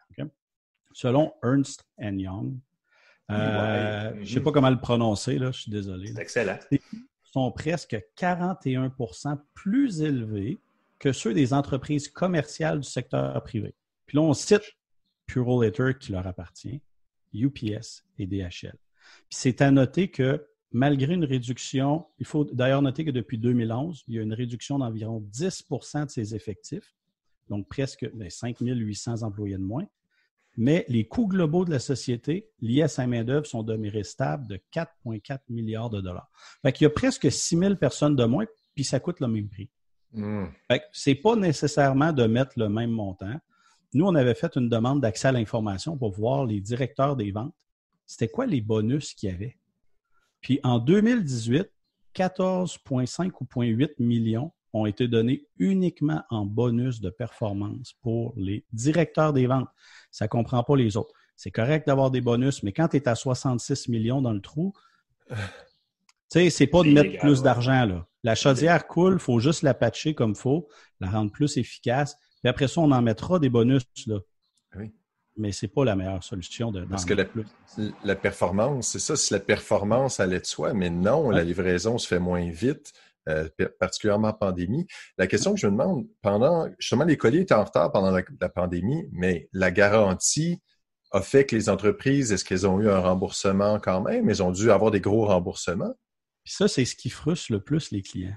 [0.92, 2.58] Selon Ernst Young,
[3.30, 6.12] euh, je ne sais pas comment le prononcer, là, je suis désolé.
[6.14, 6.58] C'est excellent
[7.32, 10.60] sont presque 41% plus élevés
[10.98, 13.74] que ceux des entreprises commerciales du secteur privé.
[14.06, 14.76] Puis là, on cite
[15.26, 16.82] Purolator qui leur appartient,
[17.32, 18.74] UPS et DHL.
[19.28, 24.04] Puis c'est à noter que malgré une réduction, il faut d'ailleurs noter que depuis 2011,
[24.08, 26.94] il y a une réduction d'environ 10% de ses effectifs,
[27.48, 29.86] donc presque 5 ben, 800 employés de moins
[30.56, 34.60] mais les coûts globaux de la société liés à sa main-d'œuvre sont demeurés stables de
[34.72, 36.30] 4,4 milliards de dollars.
[36.62, 39.48] Fait qu'il y a presque 6 000 personnes de moins, puis ça coûte le même
[39.48, 39.70] prix.
[40.12, 40.46] Hmm.
[40.68, 43.38] Fait que c'est pas nécessairement de mettre le même montant.
[43.94, 47.54] Nous, on avait fait une demande d'accès à l'information pour voir les directeurs des ventes.
[48.06, 49.56] C'était quoi les bonus qu'il y avait?
[50.40, 51.70] Puis en 2018,
[52.14, 59.32] 14,5 ou 0,8 millions ont été donnés uniquement en bonus de performance pour les directeurs
[59.32, 59.68] des ventes.
[60.10, 61.14] Ça ne comprend pas les autres.
[61.36, 64.74] C'est correct d'avoir des bonus, mais quand tu es à 66 millions dans le trou,
[65.30, 65.36] tu
[66.28, 68.06] sais, c'est pas de mettre plus d'argent, là.
[68.22, 70.68] La chaudière coule, il faut juste la patcher comme il faut,
[71.00, 72.16] la rendre plus efficace.
[72.42, 74.18] Puis après ça, on en mettra des bonus, là.
[74.76, 74.92] Oui.
[75.36, 76.84] Mais c'est pas la meilleure solution de.
[76.84, 77.24] Parce que la,
[78.04, 82.06] la, performance, c'est ça, si la performance allait de soi, mais non, la livraison se
[82.06, 82.92] fait moins vite.
[83.28, 84.86] Euh, particulièrement en pandémie.
[85.18, 88.48] La question que je me demande, pendant justement, les colis étaient en retard pendant la,
[88.48, 90.58] pandémie, mais la garantie
[91.12, 94.30] a fait que les entreprises, est-ce qu'elles ont eu un remboursement quand même?
[94.30, 95.94] Elles ont dû avoir des gros remboursements?
[96.46, 98.36] Ça, c'est ce qui frustre le plus les clients.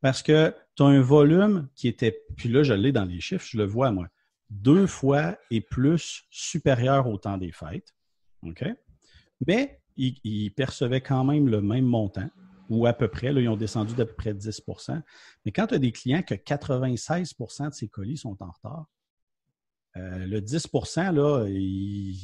[0.00, 3.46] Parce que tu as un volume qui était, puis là, je l'ai dans les chiffres,
[3.46, 4.08] je le vois moi,
[4.48, 7.94] deux fois et plus supérieur au temps des fêtes.
[8.42, 8.64] OK?
[9.46, 12.30] Mais ils percevaient quand même le même montant
[12.68, 13.32] ou à peu près.
[13.32, 15.02] Là, ils ont descendu d'à peu près 10%
[15.44, 18.86] Mais quand tu as des clients que 96% de ces colis sont en retard,
[19.96, 21.46] euh, le 10% là,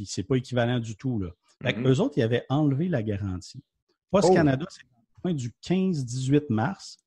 [0.06, 1.18] c'est pas équivalent du tout.
[1.18, 1.30] Là.
[1.62, 1.88] Mm-hmm.
[1.88, 3.62] Eux autres, ils avaient enlevé la garantie.
[4.10, 4.34] Post oh.
[4.34, 6.98] Canada, c'est dans le coin du 15-18 mars.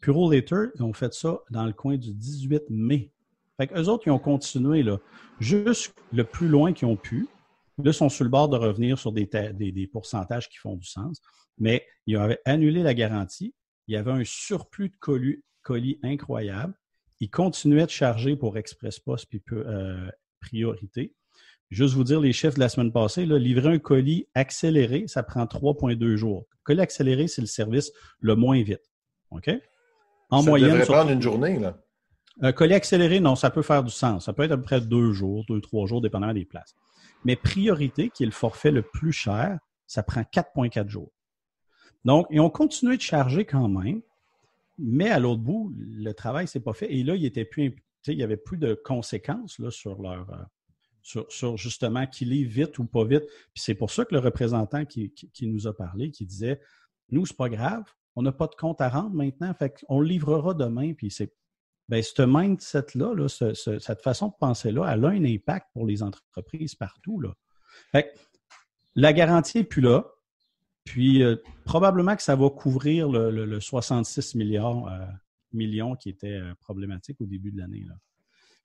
[0.00, 3.12] Purolator, ils ont fait ça dans le coin du 18 mai.
[3.56, 4.98] Fait eux autres, ils ont continué là,
[5.38, 7.28] juste le plus loin qu'ils ont pu.
[7.78, 10.86] Là, ils sont sur le bord de revenir sur des, des pourcentages qui font du
[10.86, 11.20] sens
[11.58, 13.54] mais ils avaient annulé la garantie.
[13.88, 14.96] Il y avait un surplus de
[15.62, 16.74] colis, incroyable.
[17.20, 20.10] Ils continuaient de charger pour Express Post puis euh,
[20.40, 21.14] priorité.
[21.70, 25.44] Juste vous dire les chiffres de la semaine passée, livrer un colis accéléré, ça prend
[25.44, 26.46] 3,2 jours.
[26.64, 28.90] Colis accéléré, c'est le service le moins vite.
[29.30, 29.50] OK?
[30.30, 30.72] En ça moyenne.
[30.72, 31.78] devrait prendre une journée, là.
[32.40, 34.26] Un colis accéléré, non, ça peut faire du sens.
[34.26, 36.74] Ça peut être à peu près deux jours, deux, trois jours, dépendamment des places.
[37.24, 41.12] Mais priorité, qui est le forfait le plus cher, ça prend 4,4 jours.
[42.04, 44.02] Donc, ils ont continué de charger quand même,
[44.78, 46.92] mais à l'autre bout, le travail s'est pas fait.
[46.92, 50.42] Et là, il était plus, il n'y avait plus de conséquences là, sur leur euh,
[51.02, 53.24] sur, justement qui lit vite ou pas vite.
[53.26, 55.12] Puis c'est pour ça que le représentant qui,
[55.42, 56.60] nous a parlé, qui disait
[57.10, 57.84] Nous, c'est pas grave,
[58.16, 60.94] on n'a pas de compte à rendre maintenant, fait qu'on le livrera demain.
[60.94, 61.34] Puis c'est
[61.88, 66.74] ben, ce mindset-là, là, cette façon de penser-là, elle a un impact pour les entreprises
[66.74, 67.20] partout.
[67.20, 67.34] Là.
[67.90, 68.14] Fait
[68.94, 70.06] la garantie n'est plus là.
[70.84, 75.06] Puis euh, probablement que ça va couvrir le, 66 milliards, euh,
[75.52, 77.86] millions qui était euh, problématique au début de l'année.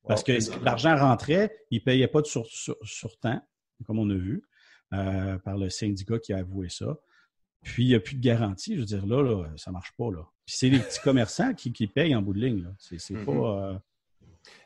[0.07, 3.41] Parce que l'argent rentrait, il ne payait pas de sur, temps,
[3.85, 4.41] comme on a vu,
[4.89, 6.97] par le syndicat qui a avoué ça.
[7.61, 8.75] Puis il n'y a plus de garantie.
[8.75, 10.09] Je veux dire, là, ça ne marche pas.
[10.09, 10.23] Là.
[10.45, 12.73] Puis c'est les petits commerçants qui, payent en bout de ligne.
[12.77, 13.25] C'est mm-hmm.
[13.25, 13.81] pas.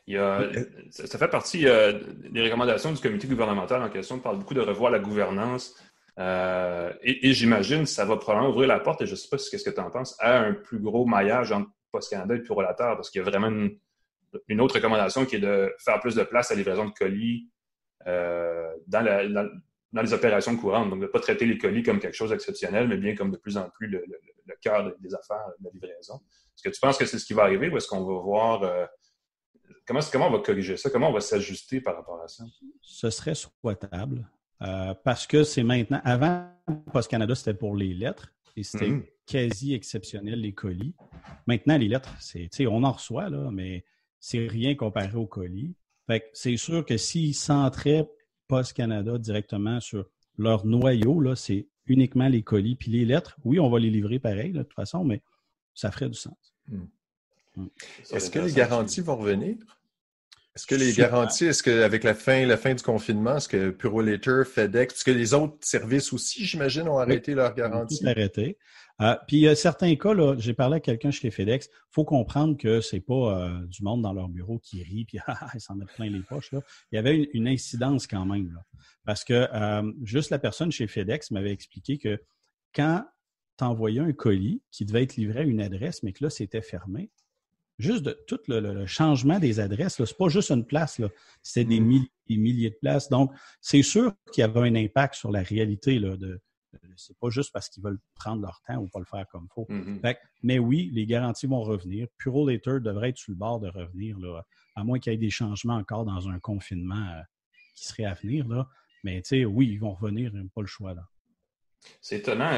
[0.06, 0.48] Il y a,
[0.90, 4.16] ça fait partie des recommandations du comité gouvernemental en question.
[4.16, 5.74] On parle beaucoup de revoir la gouvernance
[6.18, 9.38] euh, et, j'imagine que ça va probablement ouvrir la porte, et je ne sais pas
[9.38, 12.96] ce que tu en penses, à un plus gros maillage entre Post Canada et Purolateur,
[12.96, 13.48] parce qu'il y a vraiment
[14.48, 17.48] une, autre recommandation qui est de faire plus de place à livraison de colis
[18.06, 19.50] euh, dans,
[19.92, 20.90] les opérations courantes.
[20.90, 23.36] Donc, de ne pas traiter les colis comme quelque chose d'exceptionnel, mais bien comme de
[23.36, 24.04] plus en plus le,
[24.60, 26.20] cœur des affaires de la livraison.
[26.54, 28.62] Est-ce que tu penses que c'est ce qui va arriver ou est-ce qu'on va voir
[28.62, 28.86] euh,
[29.86, 30.90] comment, comment on va corriger ça?
[30.90, 32.44] Comment on va s'ajuster par rapport à ça?
[32.80, 34.28] Ce serait souhaitable.
[34.60, 36.48] Euh, parce que c'est maintenant, avant,
[36.92, 39.06] Post Canada, c'était pour les lettres et c'était mm-hmm.
[39.26, 40.94] quasi exceptionnel les colis.
[41.46, 43.84] Maintenant, les lettres, c'est, on en reçoit, là, mais
[44.20, 45.74] c'est rien comparé aux colis.
[46.06, 48.08] Fait c'est sûr que s'ils centraient
[48.48, 50.06] Post Canada directement sur
[50.38, 53.36] leur noyau, là, c'est uniquement les colis puis les lettres.
[53.44, 55.22] Oui, on va les livrer pareil, de toute façon, mais
[55.74, 56.54] ça ferait du sens.
[56.68, 56.82] Mm.
[57.56, 57.66] Mm.
[58.12, 59.56] Est-ce que les garanties vont revenir?
[60.54, 64.44] Est-ce que les garanties, est-ce qu'avec la fin, la fin du confinement, est-ce que Purolator,
[64.44, 68.06] FedEx, est-ce que les autres services aussi, j'imagine, ont arrêté leurs garanties?
[68.06, 68.58] arrêté.
[69.00, 71.72] Euh, puis il y a certains cas, là, j'ai parlé à quelqu'un chez FedEx, il
[71.90, 75.48] faut comprendre que c'est pas euh, du monde dans leur bureau qui rit puis ah,
[75.54, 76.52] ils s'en mettent plein les poches.
[76.52, 76.60] Là.
[76.92, 78.52] Il y avait une, incidence quand même.
[78.52, 78.60] Là,
[79.04, 82.22] parce que euh, juste la personne chez FedEx m'avait expliqué que
[82.74, 83.04] quand
[83.58, 86.62] tu envoyais un colis qui devait être livré à une adresse, mais que là, c'était
[86.62, 87.10] fermé,
[87.82, 92.06] juste de tout le, changement des adresses, ce n'est pas juste une place, des, mm.
[92.28, 93.08] des, milliers de places.
[93.08, 95.98] Donc, c'est sûr qu'il y avait un impact sur la réalité.
[95.98, 96.40] Là, de,
[96.96, 99.54] c'est pas juste parce qu'ils veulent prendre leur temps ou pas le faire comme il
[99.54, 99.66] faut.
[99.68, 100.16] Mm-hmm.
[100.42, 102.06] mais oui, les garanties vont revenir.
[102.18, 104.42] Purolator devrait être sur le bord de revenir, là,
[104.74, 107.22] à moins qu'il y ait des changements encore dans un confinement euh,
[107.74, 108.48] qui serait à venir.
[108.48, 108.68] Là.
[109.04, 110.94] Mais oui, ils vont revenir, ils n'ont pas le choix.
[110.94, 111.06] là.
[112.00, 112.50] C'est étonnant.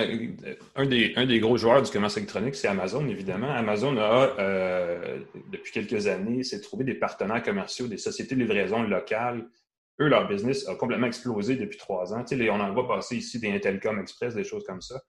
[0.74, 3.50] Un des, gros joueurs du commerce électronique, c'est Amazon, évidemment.
[3.50, 5.18] Amazon a, euh,
[5.50, 9.46] depuis quelques années, s'est trouvé des partenaires commerciaux, des sociétés de livraison locales.
[10.00, 12.24] Eux, leur business a complètement explosé depuis trois ans.
[12.30, 15.00] on en voit passer ici des Intelcom Express, des choses comme ça.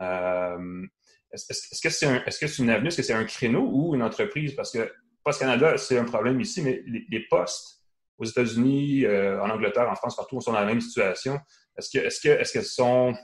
[0.00, 0.86] Euh,
[1.32, 2.88] est-ce que c'est un, -ce une avenue?
[2.88, 4.54] Est-ce que c'est un créneau ou une entreprise?
[4.54, 4.90] Parce que
[5.24, 7.82] Post Canada, c'est un problème ici, mais les, postes
[8.18, 11.38] aux États-Unis, euh, en Angleterre, en France, partout, sont dans la même situation.
[11.76, 13.14] Est-ce que, que, que sont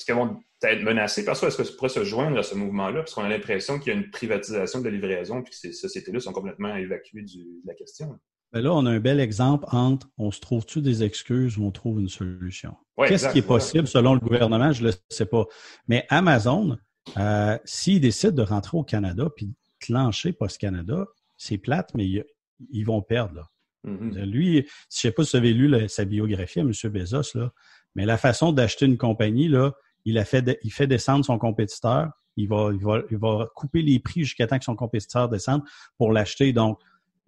[0.00, 1.46] est-ce qu'elles vont être menacées par ça?
[1.46, 3.00] Est-ce que ça pourrait se joindre à ce mouvement-là?
[3.00, 5.72] Parce qu'on a l'impression qu'il y a une privatisation de la livraison puis que ces
[5.72, 8.18] sociétés-là sont complètement évacuées de la question.
[8.54, 11.70] Ben là, on a un bel exemple entre on se trouve-tu des excuses ou on
[11.70, 12.74] trouve une solution?
[12.96, 14.72] Qu'est-ce qui est possible selon le gouvernement?
[14.72, 15.44] Je ne le sais pas.
[15.86, 16.78] Mais Amazon,
[17.18, 22.84] euh, s'ils décident de rentrer au Canada puis de clencher Post-Canada, c'est plate, mais ils,
[22.84, 23.52] vont perdre.
[23.86, 24.24] Mm-hmm.
[24.24, 26.72] Lui, je ne sais pas si vous avez lu sa biographie à M.
[26.84, 27.52] Bezos, là,
[27.94, 32.10] mais la façon d'acheter une compagnie, là, il, fait descendre son compétiteur.
[32.36, 35.62] Il va, couper les prix jusqu'à temps que son compétiteur descende
[35.98, 36.52] pour l'acheter.
[36.52, 36.78] Donc,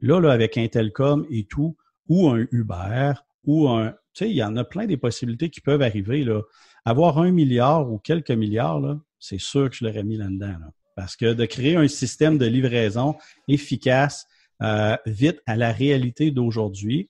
[0.00, 1.76] là, là, avec Intelcom et tout,
[2.08, 3.12] ou un Uber,
[3.44, 3.90] ou un.
[4.14, 6.24] Tu sais, il y en a plein des possibilités qui peuvent arriver.
[6.24, 6.42] Là.
[6.85, 8.82] Avoir un milliard ou quelques milliards,
[9.18, 10.56] c'est sûr que je l'aurais mis là-dedans.
[10.96, 13.16] Parce que de créer un système de livraison
[13.48, 14.26] efficace,
[14.62, 17.08] euh, vite à la réalité d'aujourd'hui,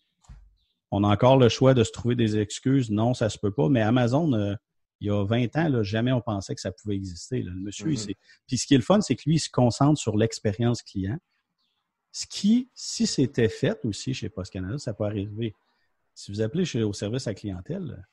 [0.90, 2.90] on a encore le choix de se trouver des excuses.
[2.90, 3.68] Non, ça se peut pas.
[3.68, 4.54] Mais Amazon, euh,
[5.02, 7.42] il y a 20 ans, là, jamais on pensait que ça pouvait exister.
[7.42, 8.14] Le monsieur, mm-hmm.
[8.46, 11.18] Puis ce qui est le fun, c'est que lui, il se concentre sur l'expérience client.
[12.12, 15.54] Ce qui, si c'était fait aussi chez Post Canada, ça peut arriver.
[16.14, 18.06] Si vous appelez chez, au service à clientèle,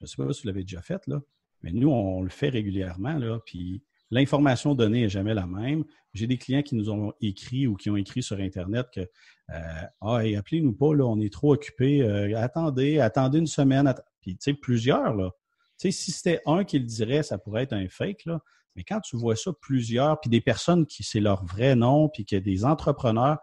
[0.00, 1.20] je ne sais pas si vous l'avez déjà fait, là,
[1.62, 3.16] mais nous, on le fait régulièrement.
[3.16, 5.84] Là, puis L'information donnée n'est jamais la même.
[6.12, 9.82] J'ai des clients qui nous ont écrit ou qui ont écrit sur Internet que euh,
[10.00, 12.02] Ah, appelez-nous pas, là, on est trop occupés.
[12.02, 13.92] Euh, attendez, attendez une semaine.
[14.20, 15.30] Puis, tu sais, plusieurs, là.
[15.78, 18.40] Tu sais, si c'était un qui le dirait, ça pourrait être un fake, là.
[18.76, 22.24] Mais quand tu vois ça, plusieurs, puis des personnes qui c'est leur vrai nom, puis
[22.24, 23.38] qu'il y a des entrepreneurs,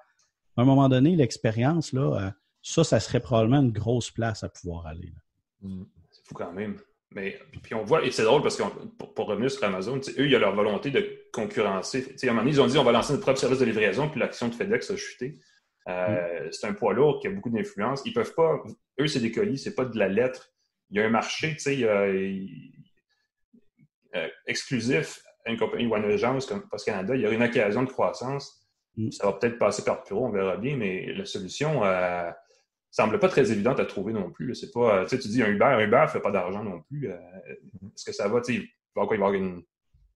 [0.57, 4.49] à un moment donné, l'expérience, là, euh, ça, ça serait probablement une grosse place à
[4.49, 5.13] pouvoir aller.
[5.61, 5.83] Mmh.
[6.11, 6.77] C'est fou quand même.
[7.13, 8.63] Mais puis on voit, et c'est drôle parce que
[8.97, 12.15] pour, revenir sur Amazon, eux, il y a leur volonté de concurrencer.
[12.21, 14.09] à un moment donné, ils ont dit on va lancer notre propre service de livraison,
[14.09, 15.37] puis l'action de FedEx a chuté.
[15.89, 16.51] Euh, mm.
[16.51, 18.01] C'est un poids lourd qui a beaucoup d'influence.
[18.05, 18.63] Ils peuvent pas,
[18.99, 20.50] eux, c'est des colis, c'est pas de la lettre.
[20.91, 22.47] Il y a un marché, tu sais, euh,
[24.45, 27.15] exclusif à une compagnie ou à une agence comme Post Canada.
[27.15, 28.67] Il y a une occasion de croissance.
[28.97, 29.11] Mm.
[29.11, 32.29] Ça va peut-être passer par le bureau, on verra bien, mais la solution, euh,
[32.91, 34.53] semble pas très évidente à trouver non plus.
[34.53, 37.09] C'est pas, tu dis un Uber, un Uber fait pas d'argent non plus.
[37.09, 39.63] Euh, est-ce que ça va, tu sais, il va y une,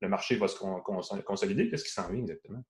[0.01, 0.57] le marché va se
[1.23, 1.69] consolider?
[1.69, 2.63] Qu'est-ce qui s'en vient exactement?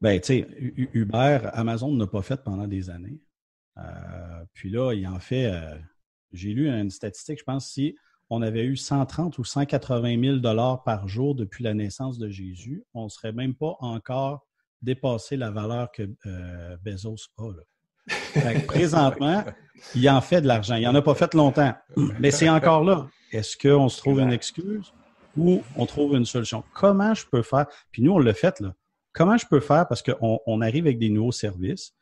[0.00, 0.46] Ben, tu sais,
[0.94, 3.20] Uber, Amazon n'a pas fait pendant des années.
[3.78, 5.76] Euh, puis là, il en fait, euh,
[6.32, 7.96] j'ai lu une statistique, je pense, si
[8.30, 12.84] on avait eu 130 ou 180 000 dollars par jour depuis la naissance de Jésus,
[12.94, 14.46] on ne serait même pas encore
[14.80, 16.08] dépassé la valeur que
[16.82, 17.48] Bezos a.
[17.48, 17.62] Là
[18.66, 19.44] présentement,
[19.94, 20.76] il en fait de l'argent.
[20.76, 21.74] Il n'en a pas fait longtemps.
[22.18, 23.08] Mais c'est encore là.
[23.30, 24.92] Est-ce qu'on se trouve une excuse
[25.36, 26.62] ou on trouve une solution?
[26.74, 27.66] Comment je peux faire?
[27.90, 28.74] Puis nous, on l'a fait, là.
[29.12, 29.86] Comment je peux faire?
[29.88, 31.94] Parce qu'on on arrive avec des nouveaux services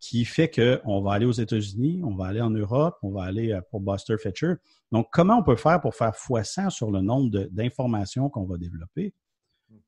[0.00, 3.52] qui fait qu'on va aller aux États-Unis, on va aller en Europe, on va aller
[3.52, 4.54] euh, pour Buster Fetcher.
[4.92, 9.14] Donc, comment on peut faire pour faire x100 sur le nombre d'informations qu'on va développer?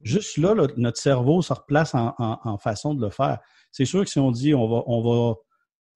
[0.03, 3.39] Juste là, notre cerveau se replace en, façon de le faire.
[3.71, 5.35] C'est sûr que si on dit on va, on va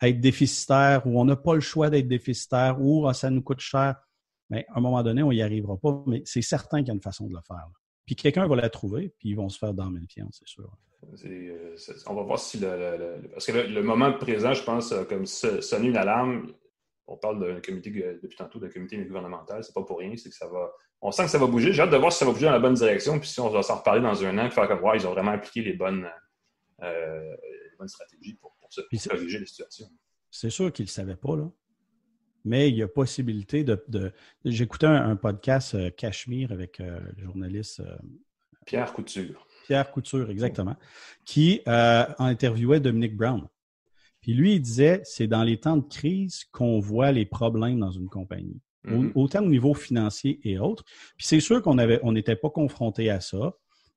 [0.09, 3.61] être déficitaire ou on n'a pas le choix d'être déficitaire ou ah, ça nous coûte
[3.61, 3.97] cher,
[4.51, 6.03] mais à un moment donné, on n'y arrivera pas.
[6.07, 7.67] Mais c'est certain qu'il y a une façon de le faire.
[8.07, 10.71] Puis quelqu'un va la trouver, puis ils vont se faire dormir le fiance, c'est sûr.
[11.25, 11.77] Euh,
[12.07, 15.97] on va voir si le, parce que le, moment présent, je pense, comme sonner une
[15.97, 16.53] alarme.
[17.07, 17.91] On parle d'un comité
[18.23, 20.73] depuis tantôt d'un comité gouvernemental, c'est pas pour rien, c'est que ça va.
[21.03, 21.73] On sent que ça va bouger.
[21.73, 23.51] J'ai hâte de voir si ça va bouger dans la bonne direction, puis si on
[23.51, 26.09] va s'en reparler dans un an, faire comme ouais, ils ont vraiment appliqué les bonnes,
[26.83, 27.37] euh,
[27.79, 29.87] bonnes stratégies pour, pour se corriger les situations.
[30.31, 31.51] C'est sûr qu'ils ne le savaient pas, là
[32.47, 34.13] mais il y a possibilité de.
[34.45, 37.83] J'écoutais un, podcast euh, Cachemire avec euh, le journaliste
[38.67, 39.47] Pierre Couture.
[39.65, 40.77] Pierre Couture, exactement,
[41.25, 43.47] qui interviewait Dominique Brown.
[44.21, 47.91] Puis lui, il disait c'est dans les temps de crise qu'on voit les problèmes dans
[47.91, 49.13] une compagnie, mm-hmm.
[49.17, 50.83] autant au niveau financier et autres.
[51.17, 53.53] Puis c'est sûr qu'on avait, on n'était pas confronté à ça,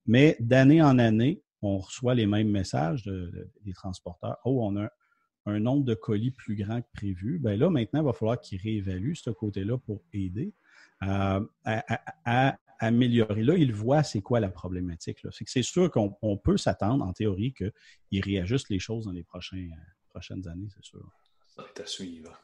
[0.05, 4.38] mais d'année en année, on reçoit les mêmes messages des transporteurs.
[4.43, 4.89] Oh, on a
[5.45, 8.61] un nombre de colis plus grand que prévu, bien là, maintenant, il va falloir qu'ils
[8.61, 10.53] réévaluent ce côté-là pour aider
[11.03, 13.43] euh, à, améliorer.
[13.43, 15.19] Là, ils voient c'est quoi la problématique.
[15.32, 19.23] C'est que c'est sûr qu'on peut s'attendre, en théorie, qu'ils réajustent les choses dans les
[19.23, 19.67] prochains,
[20.09, 21.03] prochaines années, c'est sûr.
[21.55, 22.39] Ça va être à suivre.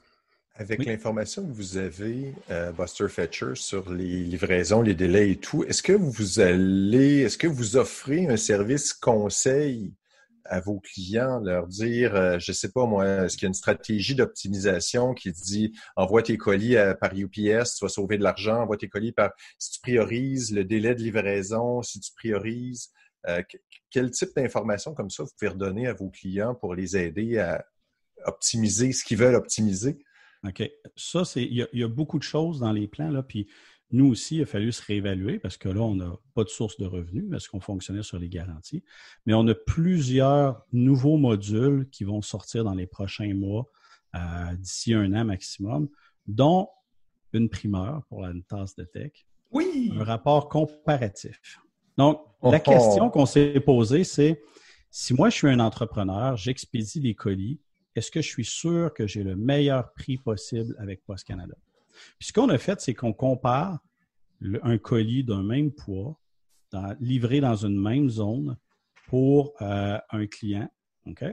[0.56, 5.64] Avec l'information que vous avez, euh, Buster Fetcher, sur les livraisons, les délais et tout,
[5.64, 9.94] est-ce que vous allez, est-ce que vous offrez un service conseil
[10.46, 13.54] à vos clients, leur dire, euh, je sais pas moi, est-ce qu'il y a une
[13.54, 18.78] stratégie d'optimisation qui dit envoie tes colis par UPS, tu vas sauver de l'argent, envoie
[18.78, 22.92] tes colis par si tu priorises le délai de livraison, si tu priorises
[23.28, 23.42] euh,
[23.90, 27.66] quel type d'informations comme ça vous pouvez redonner à vos clients pour les aider à
[28.26, 30.00] optimiser ce qu'ils veulent optimiser?
[30.46, 30.70] OK.
[30.98, 33.48] Ça, c'est il y, a beaucoup de choses dans les plans, là, puis
[33.94, 36.78] nous aussi, il a fallu se réévaluer parce que là, on n'a pas de source
[36.78, 38.84] de revenus parce qu'on fonctionnait sur les garanties.
[39.28, 43.70] Mais on a plusieurs nouveaux modules qui vont sortir dans les prochains mois,
[44.16, 45.90] euh, d'ici un an maximum,
[46.26, 46.70] dont
[47.34, 49.12] une primeur pour la tasse de tech.
[49.52, 49.94] Oui!
[49.96, 51.60] Un rapport comparatif.
[51.96, 52.70] Donc, la oh.
[52.72, 54.42] question qu'on s'est posée, c'est
[54.90, 57.60] si moi, je suis un entrepreneur, j'expédie des colis,
[57.96, 61.56] est-ce que je suis sûr que j'ai le meilleur prix possible avec Post Canada?
[62.20, 63.80] Puis ce qu'on a fait, c'est qu'on compare
[64.64, 66.20] un colis d'un même poids
[67.00, 68.58] livré dans une même zone
[69.08, 70.70] pour euh, un client,
[71.06, 71.24] OK?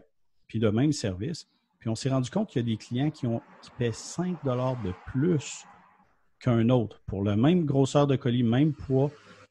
[0.47, 1.49] Puis le même service.
[1.79, 4.45] Puis on s'est rendu compte qu'il y a des clients qui, ont, qui paient 5
[4.45, 5.65] de plus
[6.39, 9.11] qu'un autre pour le même grosseur de colis, même poids,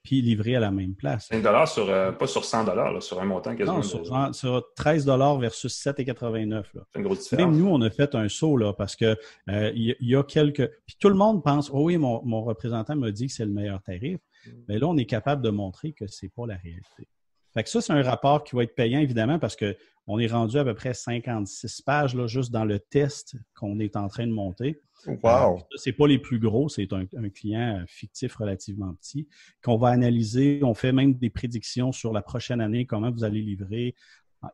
[0.09, 1.27] puis livré à la même place.
[1.27, 3.77] 5 sur, euh, pas sur 100 sur un montant quasiment.
[3.77, 5.05] Non, sur, sur 13
[5.39, 7.45] versus 7,89 C'est une grosse différence.
[7.45, 9.15] Même nous, on a fait un saut là, parce que
[9.49, 10.67] euh, il y, a quelques.
[10.87, 13.51] Puis tout le monde pense, oh oui, mon, mon représentant m'a dit que c'est le
[13.51, 14.17] meilleur tarif.
[14.47, 14.49] Mm.
[14.67, 17.07] Mais là, on est capable de montrer que c'est pas la réalité.
[17.53, 20.57] Fait que ça, c'est un rapport qui va être payant, évidemment, parce qu'on est rendu
[20.57, 24.33] à peu près 56 pages là, juste dans le test qu'on est en train de
[24.33, 24.81] monter.
[25.07, 25.57] Wow!
[25.57, 29.27] Euh, c'est pas les plus gros, c'est un, client fictif relativement petit
[29.63, 30.59] qu'on va analyser.
[30.63, 33.95] On fait même des prédictions sur la prochaine année, comment vous allez livrer,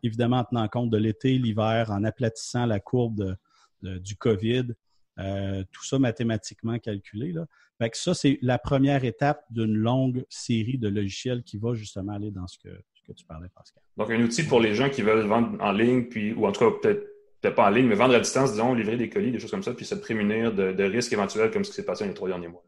[0.03, 3.35] évidemment en tenant compte de l'été, l'hiver, en aplatissant la courbe
[3.81, 4.73] du COVID.
[5.17, 7.31] Euh, tout ça mathématiquement calculé.
[7.31, 7.45] Là.
[7.77, 12.13] Fait que ça, c'est la première étape d'une longue série de logiciels qui va justement
[12.13, 13.81] aller dans ce que, tu parlais, Pascal.
[13.97, 16.59] Donc, un outil pour les gens qui veulent vendre en ligne, puis, ou en tout
[16.59, 17.07] cas, peut-être
[17.49, 19.63] peut pas en ligne, mais vendre à distance, disons, livrer des colis, des choses comme
[19.63, 22.29] ça, puis se prémunir de, risques éventuels comme ce qui s'est passé dans les trois
[22.29, 22.63] derniers mois.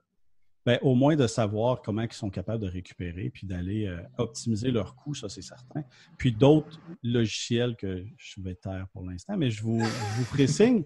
[0.65, 4.69] Bien, au moins de savoir comment ils sont capables de récupérer puis d'aller euh, optimiser
[4.69, 5.83] leurs coûts, ça c'est certain.
[6.17, 10.83] Puis d'autres logiciels que je vais taire pour l'instant, mais je vous, je vous présigne.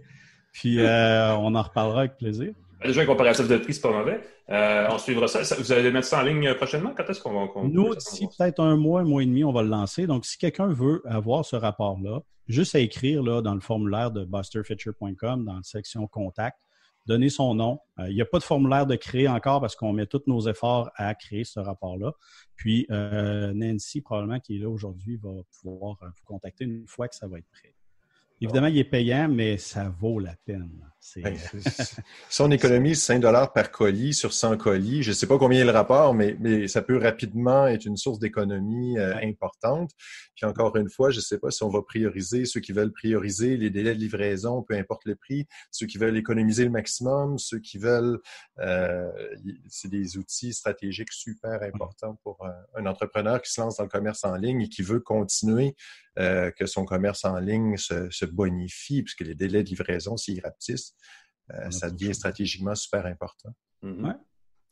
[0.53, 2.53] Puis euh, on en reparlera avec plaisir.
[2.83, 4.21] Déjà, un comparatif de prix, c'est pas mauvais.
[4.49, 5.55] Euh, on suivra ça.
[5.55, 6.93] Vous allez mettre ça en ligne prochainement?
[6.95, 7.47] Quand est-ce qu'on va...
[7.63, 10.07] Nous, d'ici peut-être un mois, un mois et demi, on va le lancer.
[10.07, 14.25] Donc, si quelqu'un veut avoir ce rapport-là, juste à écrire là, dans le formulaire de
[14.25, 16.57] busterfetcher.com, dans la section Contact,
[17.05, 17.79] donner son nom.
[17.99, 20.47] Euh, il n'y a pas de formulaire de créer encore parce qu'on met tous nos
[20.47, 22.13] efforts à créer ce rapport-là.
[22.55, 25.29] Puis, Nancy, probablement, qui est là aujourd'hui, va
[25.61, 27.75] pouvoir vous contacter une fois que ça va être prêt.
[28.39, 30.90] Évidemment, il est payant, mais ça vaut la peine.
[31.15, 31.35] Ben,
[32.29, 35.61] si on économise 5 dollars par colis sur 100 colis, je ne sais pas combien
[35.61, 39.91] est le rapport, mais, mais ça peut rapidement être une source d'économie euh, importante.
[40.35, 42.91] Puis encore une fois, je ne sais pas si on va prioriser ceux qui veulent
[42.91, 47.39] prioriser les délais de livraison, peu importe le prix, ceux qui veulent économiser le maximum,
[47.39, 48.19] ceux qui veulent...
[48.59, 49.11] Euh,
[49.69, 53.89] c'est des outils stratégiques super importants pour un, un, entrepreneur qui se lance dans le
[53.89, 55.75] commerce en ligne et qui veut continuer
[56.19, 60.41] euh, que son commerce en ligne se, se bonifie, puisque les délais de livraison, s'ils
[60.41, 60.90] rapetissent, euh,
[61.69, 63.49] ça devient stratégiquement super important.
[63.83, 64.17] Mm-hmm.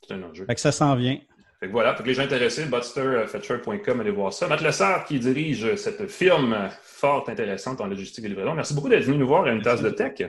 [0.08, 0.46] C'est un enjeu.
[0.46, 1.20] Fait que ça s'en vient.
[1.60, 4.48] Fait que voilà, pour les gens intéressés, butsterfetcher.com, allez voir ça.
[4.48, 8.54] Matt Lessard qui dirige cette firme fort intéressante en logistique et livraison.
[8.54, 10.22] Merci beaucoup d'être venu nous voir à une tasse de tech.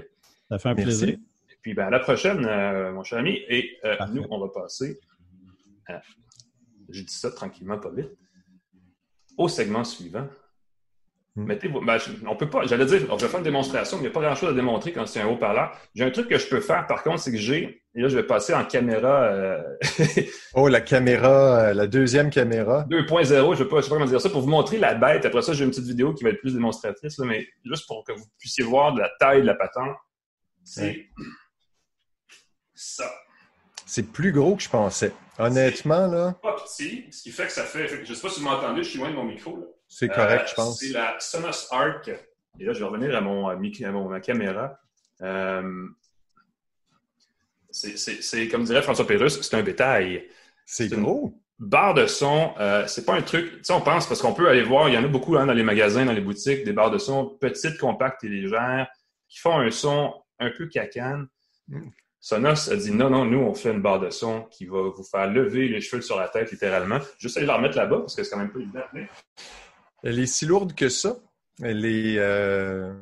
[0.48, 1.10] Ça fait un plaisir.
[1.10, 3.38] Et puis ben, à la prochaine, euh, mon cher ami.
[3.48, 4.98] Et euh, nous, on va passer
[5.86, 6.00] à...
[6.88, 8.10] J'ai dit ça tranquillement, pas vite.
[9.38, 10.26] Au segment suivant.
[11.40, 11.46] Hmm.
[11.46, 11.80] Mettez-vous.
[11.80, 12.66] Ben, on peut pas.
[12.66, 14.92] J'allais dire, on va faire une démonstration, mais il n'y a pas grand-chose à démontrer
[14.92, 15.72] quand c'est un haut-parleur.
[15.94, 17.82] J'ai un truc que je peux faire, par contre, c'est que j'ai.
[17.94, 19.24] Et là, je vais passer en caméra.
[19.24, 19.62] Euh,
[20.54, 22.86] oh, la caméra, euh, la deuxième caméra.
[22.90, 25.24] 2.0, je ne sais pas comment dire ça, pour vous montrer la bête.
[25.24, 28.12] Après ça, j'ai une petite vidéo qui va être plus démonstratrice, mais juste pour que
[28.12, 29.96] vous puissiez voir de la taille de la patente.
[30.62, 31.06] C'est
[32.74, 33.10] ça.
[33.86, 35.12] C'est plus gros que je pensais.
[35.38, 36.34] Honnêtement, là.
[36.42, 37.88] Pas petit, ce qui fait que ça fait.
[37.88, 39.56] Je ne sais pas si vous m'entendez, je suis loin de mon micro.
[39.56, 39.66] Là.
[39.90, 40.78] C'est correct, je pense.
[40.78, 42.08] C'est la Sonos Arc.
[42.58, 44.78] Et là, je vais revenir à mon, à ma caméra.
[45.20, 45.88] Euh,
[47.70, 50.28] c'est, comme dirait François Pérusse, c'est un bétail.
[50.64, 51.36] C'est gros.
[51.58, 53.58] Barre de son, euh, c'est pas un truc.
[53.58, 55.44] Tu sais, on pense parce qu'on peut aller voir, il y en a beaucoup hein,
[55.44, 58.88] dans les magasins, dans les boutiques, des barres de son petites, compactes et légères
[59.28, 61.26] qui font un son un peu cacane.
[61.68, 61.88] Mm.
[62.18, 65.04] Sonos a dit non, non, nous, on fait une barre de son qui va vous
[65.04, 66.98] faire lever les cheveux sur la tête, littéralement.
[67.18, 68.80] Juste aller la remettre là-bas parce que c'est quand même pas évident.
[70.02, 71.16] Elle est si lourde que ça.
[71.62, 72.18] Elle est.
[72.18, 72.92] Euh...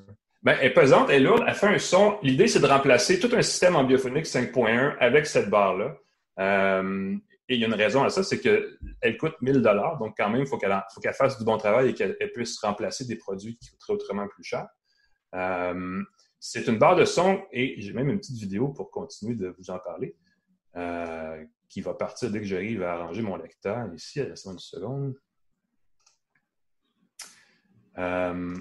[0.42, 2.18] Ben, elle est pesante, elle est lourde, elle fait un son.
[2.22, 5.96] L'idée, c'est de remplacer tout un système en biophonique 5.1 avec cette barre-là.
[6.38, 7.16] Euh,
[7.48, 10.28] et il y a une raison à ça, c'est qu'elle coûte 1000 dollars, donc quand
[10.28, 13.70] même, il faut qu'elle fasse du bon travail et qu'elle puisse remplacer des produits qui
[13.70, 14.68] coûteraient autrement plus cher.
[15.34, 16.02] Euh,
[16.38, 19.70] c'est une barre de son et j'ai même une petite vidéo pour continuer de vous
[19.70, 20.14] en parler
[21.68, 24.20] qui va partir dès que j'arrive à arranger mon lecteur ici.
[24.20, 25.14] À la une seconde.
[27.98, 28.54] Euh,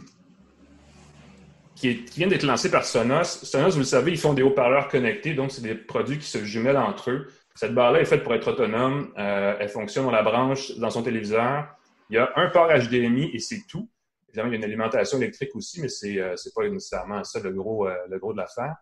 [1.76, 3.24] qui, vient d'être lancé par Sonos.
[3.24, 6.44] Sonos, vous le savez, ils font des haut-parleurs connectés, donc c'est des produits qui se
[6.44, 7.28] jumellent entre eux.
[7.54, 9.14] Cette barre-là est faite pour être autonome.
[9.18, 11.68] Euh, elle fonctionne, dans la branche dans son téléviseur.
[12.10, 13.90] Il y a un port HDMI et c'est tout.
[14.30, 17.40] Évidemment, il y a une alimentation électrique aussi, mais ce n'est euh, pas nécessairement ça
[17.40, 18.76] le gros, le gros de l'affaire.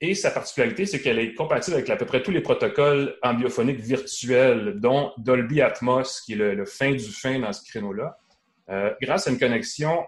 [0.00, 3.80] et sa particularité, c'est qu'elle est compatible avec à peu près tous les protocoles ambiophoniques
[3.80, 8.18] virtuels, dont Dolby Atmos, qui est le fin du fin dans ce créneau-là.
[8.70, 10.06] Euh, grâce à une connexion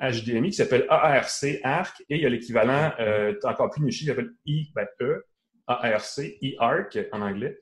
[0.00, 4.06] HDMI qui s'appelle ARC, ARC, et il y a l'équivalent euh, encore plus niché qui
[4.06, 5.24] s'appelle I, ben, E,
[5.66, 7.58] ARC, e-ARC en anglais,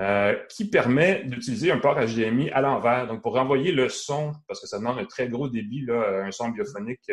[0.00, 3.06] euh, qui permet d'utiliser un port HDMI à l'envers.
[3.06, 6.30] Donc, pour renvoyer le son, parce que ça demande un très gros débit, là, un
[6.30, 7.10] son biophonique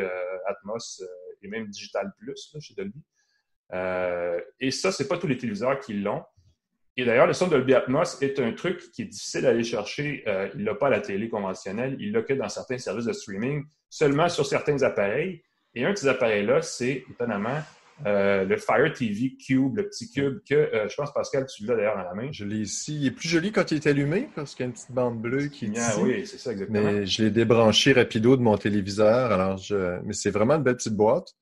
[0.47, 1.03] Atmos
[1.41, 3.03] et même Digital Plus chez Dolby.
[4.59, 6.23] et ça, c'est pas tous les téléviseurs qui l'ont.
[6.97, 10.23] Et d'ailleurs, le son Dolby Atmos est un truc qui est difficile à aller chercher.
[10.27, 13.13] Euh, il l'a pas à la télé conventionnelle, il l'a que dans certains services de
[13.13, 15.41] streaming, seulement sur certains appareils.
[15.73, 17.61] Et un de ces appareils-là, c'est étonnamment
[18.05, 21.75] euh, le Fire TV Cube, le petit cube que euh, je pense, Pascal, tu l'as
[21.75, 22.29] d'ailleurs dans la main.
[22.31, 22.97] Je l'ai ici.
[22.99, 25.21] Il est plus joli quand il est allumé parce qu'il y a une petite bande
[25.21, 26.81] bleue qui est ah, Oui, c'est ça, exactement.
[26.81, 29.31] Mais je l'ai débranché rapido de mon téléviseur.
[29.31, 29.99] Alors, je...
[30.03, 31.35] Mais c'est vraiment une belle petite boîte.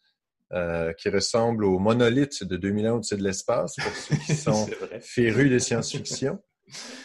[0.52, 4.68] Euh, qui ressemble au monolithe de 2001 au-dessus de l'espace, pour ceux qui sont
[5.00, 6.40] férus de science-fiction.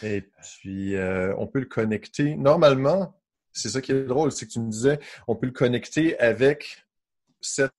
[0.01, 2.35] Et puis, euh, on peut le connecter.
[2.37, 3.15] Normalement,
[3.53, 6.87] c'est ça qui est drôle, c'est que tu me disais, on peut le connecter avec
[7.39, 7.71] cette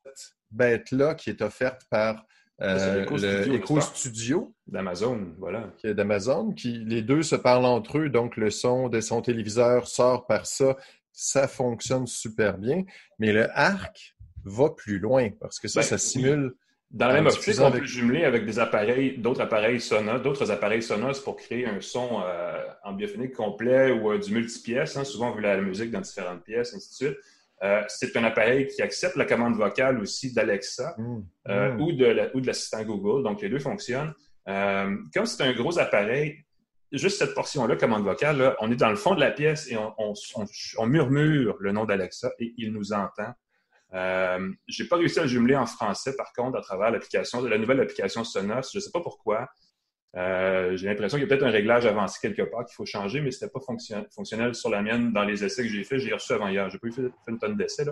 [0.53, 2.25] bête-là qui est offerte par
[2.63, 5.73] euh, le Studio, d'Amazon, voilà.
[5.83, 10.27] D'Amazon, qui les deux se parlent entre eux, donc le son de son téléviseur sort
[10.29, 10.77] par ça,
[11.13, 12.85] ça fonctionne super bien.
[13.19, 14.16] Mais le arc,
[14.47, 16.55] va plus loin parce que ça, ben, ça simule.
[16.91, 20.83] Dans la même optique, on peut jumeler avec des appareils, d'autres appareils Sonos, d'autres appareils
[20.83, 24.97] Sonos pour créer un son euh, en biophonique complet ou euh, du multipièce.
[24.97, 25.03] Hein.
[25.05, 27.19] Souvent, on veut la musique dans différentes pièces, ainsi de suite.
[27.65, 31.19] Euh, c'est un appareil qui accepte la commande vocale aussi d'Alexa mmh.
[31.49, 31.81] Mmh.
[31.81, 33.25] ou de l'assistant Google.
[33.25, 34.15] Donc, les deux fonctionnent.
[34.47, 36.45] comme c'est un gros appareil,
[36.93, 40.87] juste cette portion-là, commande vocale, on est dans le fond de la pièce et on
[40.87, 43.35] murmure le nom d'Alexa et il nous entend.
[43.95, 47.59] Euh, je n'ai pas réussi à jumeler en français, par contre, à travers l'application, la
[47.59, 48.71] nouvelle application Sonos.
[48.73, 49.49] Je sais pas pourquoi.
[50.17, 53.21] Euh, j'ai l'impression qu'il y a peut-être un réglage avancé quelque part qu'il faut changer,
[53.21, 53.61] mais ce n'était pas
[54.11, 56.01] fonctionnel sur la mienne dans les essais que j'ai faits.
[56.01, 56.69] J'ai reçu avant hier.
[56.71, 57.87] J'ai pas eu fait, une tonne d'essais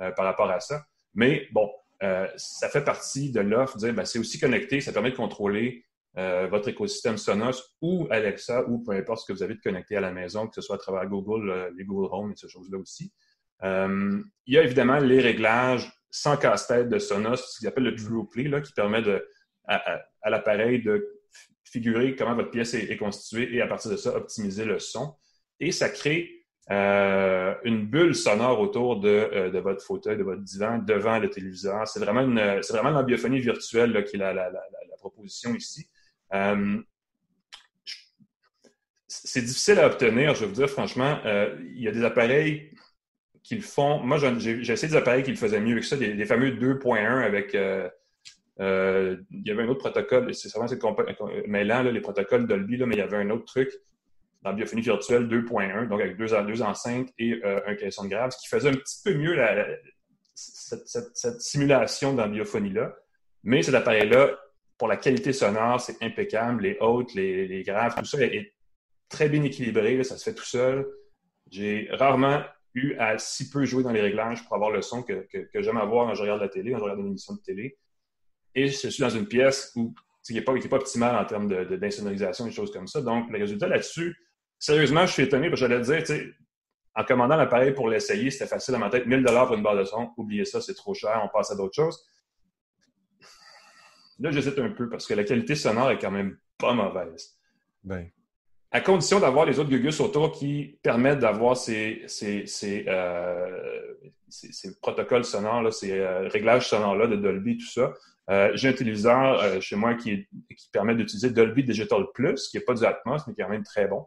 [0.00, 0.84] euh, par rapport à ça.
[1.14, 1.70] Mais bon,
[2.36, 3.78] ça fait partie de l'offre.
[3.78, 4.80] Ben, c'est aussi connecté.
[4.80, 5.84] Ça permet de contrôler
[6.14, 10.00] votre écosystème Sonos ou Alexa ou peu importe ce que vous avez de connecté à
[10.00, 13.12] la maison, que ce soit à travers Google, les Google Home et ces choses-là aussi.
[13.62, 17.94] Euh, il y a évidemment les réglages sans casse-tête de Sonos, ce qu'ils appelle le
[17.94, 19.02] True Play, là, qui permet
[19.66, 21.06] à, l'appareil de
[21.64, 25.14] figurer comment votre pièce est, constituée et à partir de ça, optimiser le son.
[25.60, 30.78] Et ça crée euh, une bulle sonore autour euh, de, votre fauteuil, de votre divan,
[30.78, 31.86] devant le téléviseur.
[31.86, 34.52] C'est vraiment, une, c'est vraiment l'ambiophonie virtuelle qui est la,
[34.98, 35.88] proposition ici.
[39.06, 41.20] c'est difficile à obtenir, je vous dire franchement.
[41.24, 42.72] Il y a des appareils
[43.46, 44.00] qui le font.
[44.00, 47.54] Moi, j'ai essayé des appareils qui le faisaient mieux que ça, des, fameux 2.1 avec.
[47.54, 47.88] Euh,
[48.58, 50.96] euh, il y avait un autre protocole, c'est vraiment
[51.46, 53.70] mêlant, là, les protocoles Dolby, là, mais il y avait un autre truc
[54.42, 58.48] dans biophonie virtuelle 2.1, donc avec deux, enceintes et un caisson de grave, ce qui
[58.48, 59.36] faisait un petit peu mieux
[60.34, 62.96] cette, simulation dans la biophonie-là.
[63.44, 64.30] Mais cet appareil-là,
[64.78, 66.62] pour la qualité sonore, c'est impeccable.
[66.62, 68.54] Les hautes, les, les, graves, tout ça est
[69.10, 70.02] très bien équilibré.
[70.02, 70.86] ça se fait tout seul.
[71.50, 72.42] J'ai rarement
[72.76, 76.06] eu à si peu jouer dans les réglages pour avoir le son que, j'aime avoir
[76.06, 77.78] quand je regarde la télé, quand je regarde une émission de télé.
[78.54, 82.46] Et je suis dans une pièce où qui n'est pas, pas optimale en termes d'insonorisation
[82.46, 83.00] de, et choses comme ça.
[83.00, 84.16] Donc, le résultat là-dessus,
[84.58, 86.32] sérieusement, je suis étonné parce que j'allais dire,
[86.96, 89.06] en commandant l'appareil pour l'essayer, c'était facile à ma tête.
[89.06, 91.74] 1000 pour une barre de son, oubliez ça, c'est trop cher, on passe à d'autres
[91.74, 92.04] choses.
[94.18, 97.38] Là, j'hésite un peu parce que la qualité sonore est quand même pas mauvaise.
[97.84, 98.10] Ben.
[98.72, 102.04] À condition d'avoir les autres gugus autour qui permettent d'avoir ces,
[102.88, 103.94] euh,
[104.82, 107.94] protocoles sonores, ces euh, réglages sonores-là de Dolby, tout ça.
[108.28, 110.26] Euh, j'ai un téléviseur chez moi qui,
[110.72, 113.62] permet d'utiliser Dolby Digital Plus, qui n'est pas du Atmos, mais qui est quand même
[113.62, 114.04] très bon.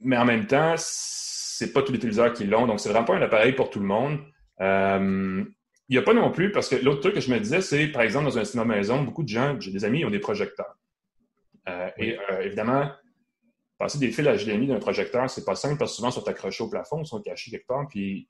[0.00, 3.14] Mais en même temps, c'est pas tous les téléviseurs qui l'ont, donc c'est vraiment pas
[3.14, 4.18] un appareil pour tout le monde.
[4.58, 7.88] Il n'y a pas non plus, parce que l'autre truc que je me disais, c'est,
[7.88, 10.18] par exemple, dans un cinéma maison, beaucoup de gens, j'ai des amis, qui ont des
[10.18, 10.74] projecteurs.
[11.68, 12.90] Euh, et euh, évidemment,
[13.78, 16.64] passer des fils HDMI d'un projecteur, c'est pas simple parce que souvent, ils sont accrochés
[16.64, 17.86] au plafond, ils sont cachés quelque part.
[17.88, 18.28] Puis,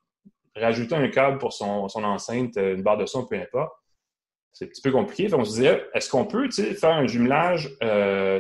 [0.55, 3.73] rajouter un câble pour son, enceinte, euh, une barre de son, peu importe,
[4.53, 5.33] c'est un petit peu compliqué.
[5.33, 7.71] on se disait, est-ce qu'on peut faire un jumelage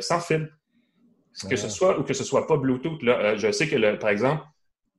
[0.01, 0.53] sans fil?
[1.49, 3.03] Que ce soit ou que ce soit pas Bluetooth.
[3.03, 4.45] Là, je sais que, par exemple,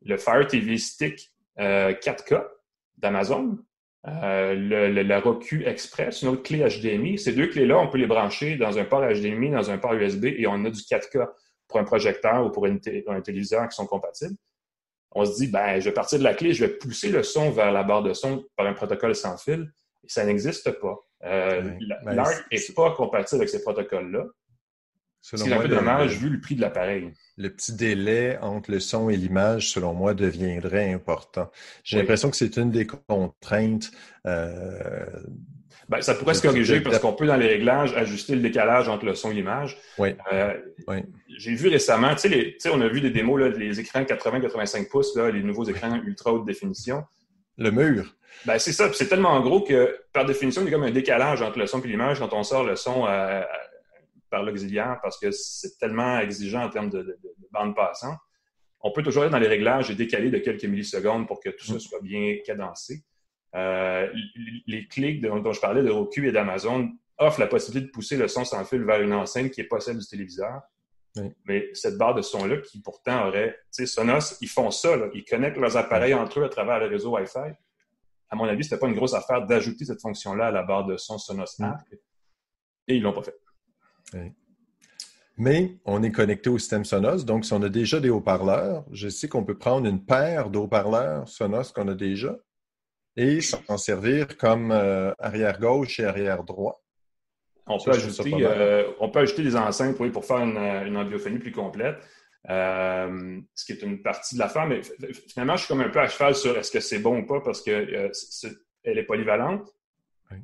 [0.01, 2.47] le Fire TV Stick 4K
[2.97, 3.59] d'Amazon,
[4.07, 7.17] euh, le, la Roku Express, une autre clé HDMI.
[7.17, 10.25] Ces deux clés-là, on peut les brancher dans un port HDMI, dans un port USB
[10.25, 11.29] et on a du 4K
[11.67, 14.35] pour un projecteur ou pour un téléviseur qui sont compatibles.
[15.15, 17.51] On se dit, ben, je vais partir de la clé, je vais pousser le son
[17.51, 19.71] vers la barre de son par un protocole sans fil.
[20.03, 20.97] Et ça n'existe pas.
[21.23, 22.25] Euh, n'est ben,
[22.75, 24.25] pas compatible avec ces protocoles-là.
[25.23, 27.13] C'est un peu dommage vu le prix de l'appareil.
[27.37, 31.49] Le petit délai entre le son et l'image, selon moi, deviendrait important.
[31.85, 33.89] J'ai l'impression que c'est une des contraintes.
[34.27, 35.05] Euh,
[35.87, 39.05] ben, ça pourrait se corriger parce qu'on peut, dans les réglages, ajuster le décalage entre
[39.05, 39.77] le son et l'image.
[39.97, 40.09] Oui.
[40.33, 40.53] Euh,
[41.29, 45.15] j'ai vu récemment, tu sais, on a vu des démos, là, les écrans 80-85 pouces,
[45.15, 47.05] là, les nouveaux écrans ultra haute définition.
[47.57, 48.13] Le mur.
[48.45, 48.91] Ben, c'est ça.
[48.93, 51.81] C'est tellement gros que, par définition, il y a comme un décalage entre le son
[51.81, 53.45] et l'image quand on sort le son à,
[54.33, 57.19] par l'auxiliaire parce que c'est tellement exigeant en termes de,
[57.51, 58.17] bande passante.
[58.81, 61.65] On peut toujours aller dans les réglages et décaler de quelques millisecondes pour que tout
[61.65, 61.79] ça mm.
[61.79, 63.03] soit bien cadencé.
[63.55, 64.11] Euh,
[64.65, 68.27] les clics dont je parlais de Roku et d'Amazon offrent la possibilité de pousser le
[68.27, 70.61] son sans fil vers une enceinte qui n'est pas celle du téléviseur.
[71.45, 75.23] Mais cette barre de son-là, qui pourtant aurait, tu sais, Sonos, ils font ça, ils
[75.23, 77.53] connectent leurs appareils entre eux à travers le réseau Wi-Fi.
[78.31, 80.97] À mon avis, c'était pas une grosse affaire d'ajouter cette fonction-là à la barre de
[80.97, 81.63] son Sonos mm.
[81.65, 81.93] Arc.
[82.87, 83.35] Et ils l'ont pas fait.
[85.37, 89.09] Mais on est connecté au système Sonos, donc si on a déjà des haut-parleurs, je
[89.09, 92.37] sais qu'on peut prendre une paire de haut-parleurs Sonos qu'on a déjà
[93.15, 96.81] et s'en servir comme euh, arrière gauche et arrière droit.
[97.65, 101.95] On peut, ajouter, euh, on peut ajouter des enceintes pour faire une, une plus complète,
[102.49, 104.67] euh, ce qui est une partie de l'affaire.
[104.67, 104.81] Mais
[105.29, 107.39] finalement, je suis comme un peu à cheval sur est-ce que c'est bon ou pas
[107.39, 108.11] parce qu'elle
[108.83, 109.73] est polyvalente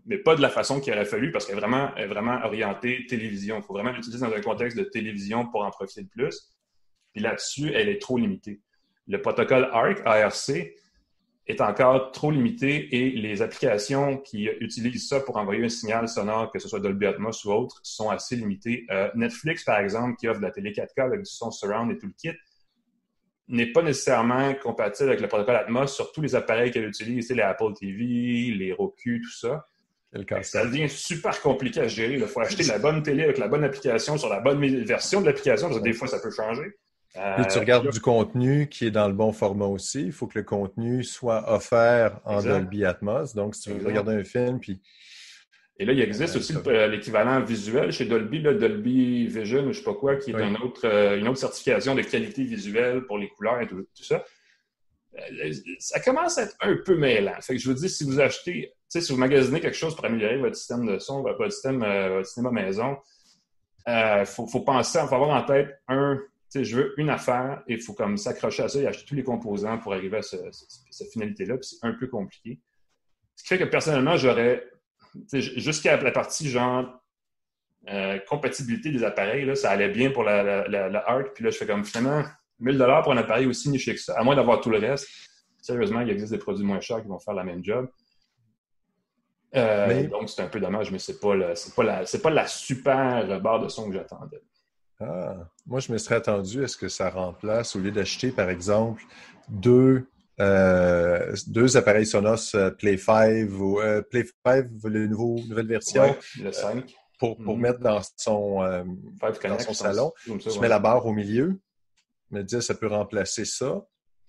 [0.06, 3.58] mais pas de la façon qu'il aurait fallu parce qu'elle est vraiment, vraiment orientée télévision.
[3.58, 6.50] Il faut vraiment l'utiliser dans un contexte de télévision pour en profiter de plus.
[7.14, 8.62] Puis là-dessus, elle est trop limitée.
[9.08, 10.52] Le protocole ARC, ARC,
[11.50, 16.52] est encore trop limité et les applications qui utilisent ça pour envoyer un signal sonore,
[16.52, 18.86] que ce soit Dolby Atmos ou autre, sont assez limitées.
[18.92, 21.98] Euh, Netflix, par exemple, qui offre de la télé 4K avec du son surround et
[21.98, 22.38] tout le kit,
[23.48, 27.42] n'est pas nécessairement compatible avec le protocole Atmos sur tous les appareils qu'elle utilise, les
[27.42, 29.66] Apple TV, les Roku, tout ça.
[30.41, 32.16] Ça devient super compliqué à gérer.
[32.16, 35.28] Il faut acheter la bonne télé avec la bonne application sur la bonne version de
[35.28, 36.74] l'application, parce que des fois, ça peut changer.
[37.16, 40.03] Et tu regardes du contenu qui est dans le bon format aussi.
[40.03, 43.34] Il faut que le contenu soit offert en Dolby Atmos.
[43.36, 44.82] Donc, si tu veux regarder un film, puis...
[45.82, 49.84] Et là, il existe aussi l'équivalent visuel chez Dolby, Dolby Vision ou je ne sais
[49.84, 53.62] pas quoi, qui est autre, euh, une autre certification de qualité visuelle pour les couleurs
[53.62, 54.26] et tout, ça.
[55.18, 57.39] Euh, ça commence à être un peu mêlant.
[57.41, 60.38] Fait que je vous dis, si vous achetez si vous magasinez quelque chose pour améliorer
[60.38, 62.97] votre système de son, votre système, euh, cinéma maison,
[63.86, 66.20] il euh, faut, penser, faut avoir en tête un,
[66.55, 69.24] je veux une affaire et il faut comme s'accrocher à ça et acheter tous les
[69.24, 71.57] composants pour arriver à cette finalité-là.
[71.62, 72.60] c'est un peu compliqué.
[73.36, 74.68] Ce qui fait que personnellement, j'aurais,
[75.32, 76.99] jusqu'à la partie genre
[78.28, 81.24] compatibilité des appareils, ça allait bien pour la, la.
[81.36, 82.24] Puis là, je fais comme finalement
[82.60, 85.07] 1000 pour un appareil aussi niché que ça, à moins d'avoir tout le reste.
[85.62, 87.88] Sérieusement, il existe des produits moins chers qui vont faire la même job.
[89.53, 91.36] Donc, c'est un peu dommage, mais c'est pas,
[91.76, 94.41] pas, la, pas la super barre de son que j'attendais.
[95.01, 98.49] Ah, moi, je me serais attendu à ce que ça remplace, au lieu d'acheter, par
[98.49, 99.01] exemple,
[99.47, 100.07] deux,
[100.41, 106.16] euh, deux appareils Sonos euh, Play 5 ou euh, Play 5, le nouveau, nouvelle version.
[106.41, 106.95] le 5.
[107.18, 107.62] pour, pour mhm.
[107.62, 108.60] mettre dans son,
[109.22, 110.12] dans son salon.
[110.26, 111.60] tu mets la barre au milieu.
[112.32, 113.82] Me disais, ça peut remplacer ça.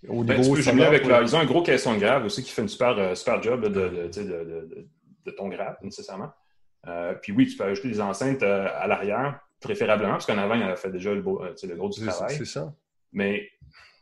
[0.08, 2.50] Au ben, niveau tu peux avec Ils ont un gros caisson de grave aussi qui
[2.50, 4.88] fait une super, super job de, de, de,
[5.26, 6.32] de, ton grave, nécessairement.
[7.20, 10.76] puis oui, tu peux ajouter des enceintes à l'arrière préférablement, parce qu'en avant, il a
[10.76, 12.36] fait déjà le, beau, euh, le gros du travail.
[12.36, 12.72] C'est ça.
[13.12, 13.48] Mais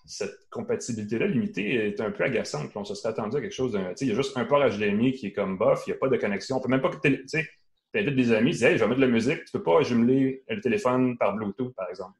[0.06, 2.70] cette compatibilité-là limitée est un peu agaçante.
[2.74, 3.92] on se serait attendu à quelque chose d'un.
[4.00, 6.08] Il y a juste un port HDMI qui est comme bof, il n'y a pas
[6.08, 6.56] de connexion.
[6.56, 6.90] On peut même pas.
[7.02, 7.46] Tu sais,
[7.92, 10.44] des amis, ils disent Hey, je vais mettre de la musique, tu peux pas jumeler
[10.48, 12.14] le téléphone par Bluetooth, par exemple.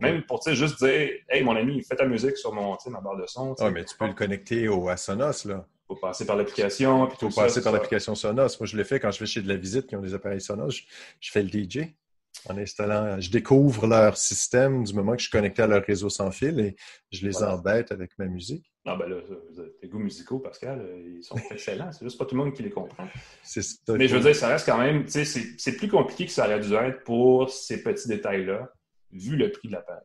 [0.00, 3.26] Même pour juste dire Hey, mon ami, fais ta musique sur mon, ma barre de
[3.26, 3.54] son.
[3.58, 5.66] Oui, mais tu peux le connecter au, à Sonos, là.
[5.88, 7.08] Il faut passer par l'application.
[7.08, 8.56] Il faut passer par l'application Sonos.
[8.60, 10.40] Moi, je l'ai fait quand je vais chez de la visite qui ont des appareils
[10.40, 10.70] Sonos.
[11.20, 11.94] je fais le DJ
[12.48, 13.20] en installant.
[13.20, 16.58] Je découvre leur système du moment que je suis connecté à leur réseau sans fil
[16.60, 16.76] et
[17.10, 18.70] je les embête avec ma musique.
[18.86, 19.16] Non, ben là,
[19.80, 21.92] tes goûts musicaux, Pascal, ils sont excellents.
[21.92, 23.06] C'est juste pas tout le monde qui les comprend.
[23.88, 26.46] Mais je veux dire, ça reste quand même, tu sais, c'est plus compliqué que ça
[26.46, 28.72] aurait dû être pour ces petits détails-là,
[29.12, 30.02] vu le prix de la paire.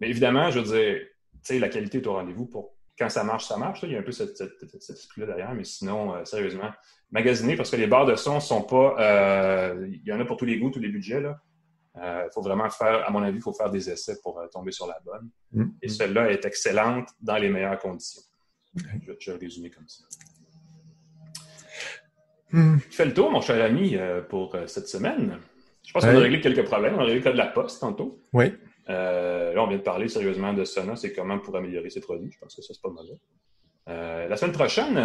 [0.00, 3.24] Mais évidemment, je veux dire, tu sais, la qualité est au rendez-vous pour quand ça
[3.24, 3.80] marche, ça marche.
[3.84, 6.70] Il y a un peu cet, esprit-là derrière, mais sinon, euh, sérieusement,
[7.10, 8.96] magasiner, parce que les barres de son sont pas.
[8.98, 11.20] Euh, il y en a pour tous les goûts, tous les budgets.
[11.20, 11.40] Là.
[11.94, 14.72] Il euh, faut vraiment faire, à mon avis, il faut faire des essais pour tomber
[14.72, 15.30] sur la bonne.
[15.52, 15.70] Mm.
[15.82, 18.22] Et celle-là est excellente dans les meilleures conditions.
[18.74, 20.04] Je, vais résumer comme ça.
[22.50, 22.78] Mm.
[22.90, 23.96] Tu fais le tour, mon cher ami,
[24.28, 25.38] pour cette semaine.
[25.88, 26.96] Je pense qu'on a réglé quelques problèmes.
[26.96, 28.20] On a réglé le cas de la poste tantôt.
[28.34, 28.52] Oui.
[28.86, 32.30] là, on vient de parler sérieusement de Sonos et comment pour améliorer ses produits.
[32.30, 34.28] Je pense que ça, c'est pas mal.
[34.28, 35.02] la semaine prochaine,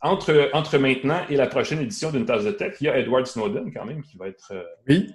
[0.00, 3.26] entre, entre maintenant et la prochaine édition d'une tasse de tech, il y a Edward
[3.26, 4.52] Snowden quand même qui va être.
[4.88, 5.12] oui.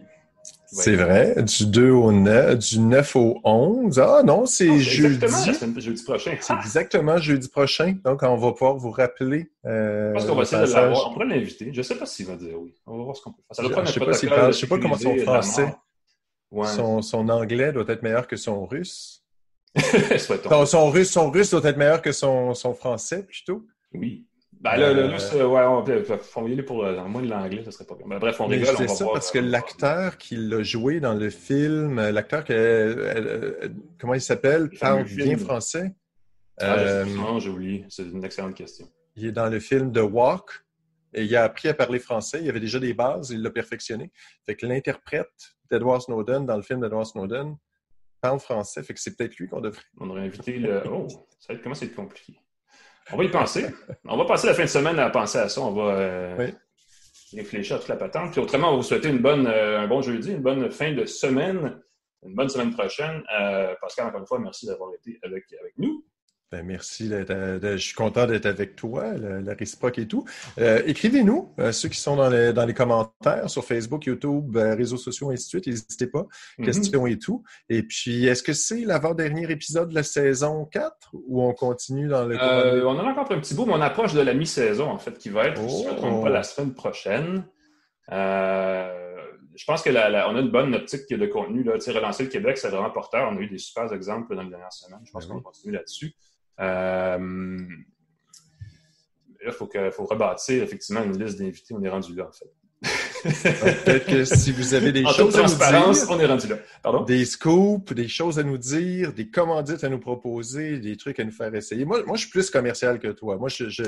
[0.73, 3.99] C'est vrai, du 2 au 9, du 9 au 11.
[3.99, 5.23] Ah non, c'est jeudi.
[5.23, 6.35] Exactement jeudi prochain.
[6.41, 7.95] C'est exactement jeudi prochain.
[8.03, 9.51] Donc, on va pouvoir vous rappeler.
[9.65, 11.09] Euh, je pense qu'on va essayer de l'avoir.
[11.09, 11.69] On pourrait l'inviter.
[11.71, 12.73] Je ne sais pas s'il va dire oui.
[12.87, 13.55] On va voir ce qu'on peut faire.
[13.55, 15.75] Ça je ne sais, pas, sais pas comment son français.
[16.65, 19.23] Son, son, anglais doit être meilleur que son russe.
[20.49, 23.65] son, son, russe, son russe doit être meilleur que son, son français, plutôt.
[23.93, 24.25] Oui.
[24.63, 26.05] Ben là, là, là ouais, on peut,
[26.47, 28.07] y aller pour euh, moins de l'anglais, ça serait pas bien.
[28.07, 31.29] Ben, bref, on rigole, va ça parce que euh, l'acteur qui l'a joué dans le
[31.29, 35.93] film, euh, l'acteur que comment il s'appelle, parle bien français.
[36.61, 37.85] Ah, non, j'ai oublié.
[37.89, 38.89] C'est une excellente question.
[39.17, 40.63] Il est dans le film The Walk
[41.13, 42.39] et il a appris à parler français.
[42.41, 44.13] Il avait déjà des bases, il l'a perfectionné.
[44.45, 47.57] Fait que l'interprète d'Edward Snowden dans le film d'Edward Snowden
[48.21, 48.81] parle français.
[48.81, 49.83] Fait que c'est peut-être lui qu'on devrait.
[49.99, 50.83] On aurait invité le.
[50.89, 51.05] Oh,
[51.37, 52.39] ça va être comment c'est compliqué?
[53.11, 53.65] On va y penser.
[54.05, 55.61] on va passer la fin de semaine à penser à ça.
[55.61, 56.51] On va euh,
[57.33, 58.31] réfléchir à toute la patente.
[58.31, 60.93] Puis autrement, on va vous souhaiter une bonne, euh, un bon jeudi, une bonne fin
[60.93, 61.81] de semaine,
[62.25, 63.23] une bonne semaine prochaine.
[63.39, 66.02] Euh, Pascal, encore une fois, merci d'avoir été avec, avec nous.
[66.53, 67.09] Ben, merci.
[67.09, 70.23] je suis content d'être avec toi, la, réciproque et tout.
[70.59, 74.75] Euh, écrivez-nous, euh, ceux qui sont dans les, dans les, commentaires sur Facebook, YouTube, euh,
[74.75, 75.65] réseaux sociaux, ainsi de suite.
[75.65, 76.27] N'hésitez pas.
[76.59, 76.65] Mm-hmm.
[76.65, 77.43] Questions et tout.
[77.69, 82.25] Et puis, est-ce que c'est l'avant-dernier épisode de la saison 4 ou on continue dans
[82.25, 82.37] le.
[82.85, 85.17] on en a encore un petit bout, mais on approche de la mi-saison, en fait,
[85.17, 87.45] qui va être, si je ne me trompe pas, la semaine prochaine.
[88.11, 91.63] je pense qu'on a une bonne optique de contenu.
[91.63, 91.77] Là.
[91.87, 93.27] relancer le Québec, c'est vraiment porteur.
[93.31, 95.01] On a eu des super exemples dans les dernières semaines.
[95.03, 96.13] Je pense ben qu'on va continuer là-dessus.
[96.59, 97.17] Euh,
[99.41, 101.73] là, il faut, faut rebâtir effectivement une liste d'invités.
[101.73, 102.51] On est rendu là, en fait.
[103.23, 106.57] Peut-être que si vous avez des choses à nous dire, on est rendu là.
[106.81, 107.03] Pardon?
[107.03, 111.23] Des scoops, des choses à nous dire, des commandites à nous proposer, des trucs à
[111.23, 111.85] nous faire essayer.
[111.85, 113.37] Moi, moi je suis plus commercial que toi.
[113.37, 113.83] Moi, je, je,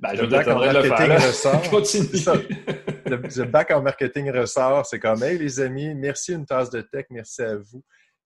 [0.00, 1.62] ben, le bac en marketing ressort.
[3.06, 4.86] le, le, bac en marketing ressort.
[4.86, 7.82] C'est comme, hey les amis, merci une tasse de tech, merci à vous.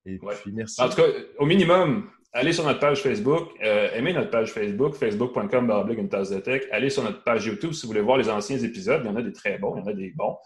[0.06, 0.82] Et puis, merci.
[0.82, 1.06] En tout cas,
[1.38, 6.34] au minimum, allez sur notre page Facebook, euh, aimez notre page Facebook, facebook.com une tasse
[6.42, 6.62] tech.
[6.72, 9.00] Allez sur notre page YouTube si vous voulez voir les anciens épisodes.
[9.04, 10.36] Il y en a des très bons, il y en a des bons,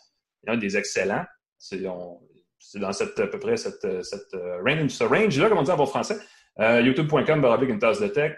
[0.42, 1.24] il y en a des excellents.
[1.56, 5.76] C'est dans cette, à peu près cette, euh, range, ce range-là, comme on dit en
[5.76, 6.18] bon français.
[6.60, 8.36] Euh, YouTube.com une tasse tech.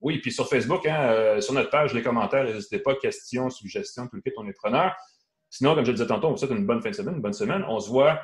[0.00, 4.14] Oui, puis sur Facebook, hein, sur notre page, les commentaires, n'hésitez pas, questions, suggestions, tout
[4.14, 4.94] le kit, on est preneur.
[5.50, 7.20] Sinon, comme je le disais tantôt, on vous souhaite une bonne fin de semaine, une
[7.20, 7.64] bonne semaine.
[7.66, 8.20] On se voit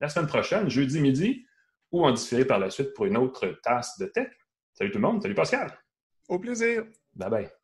[0.00, 1.46] la semaine prochaine, jeudi midi
[1.90, 4.28] ou en différer par la suite pour une autre tasse de tech.
[4.74, 5.22] Salut tout le monde.
[5.22, 5.72] Salut Pascal.
[6.28, 6.84] Au plaisir.
[7.14, 7.57] Bye bye.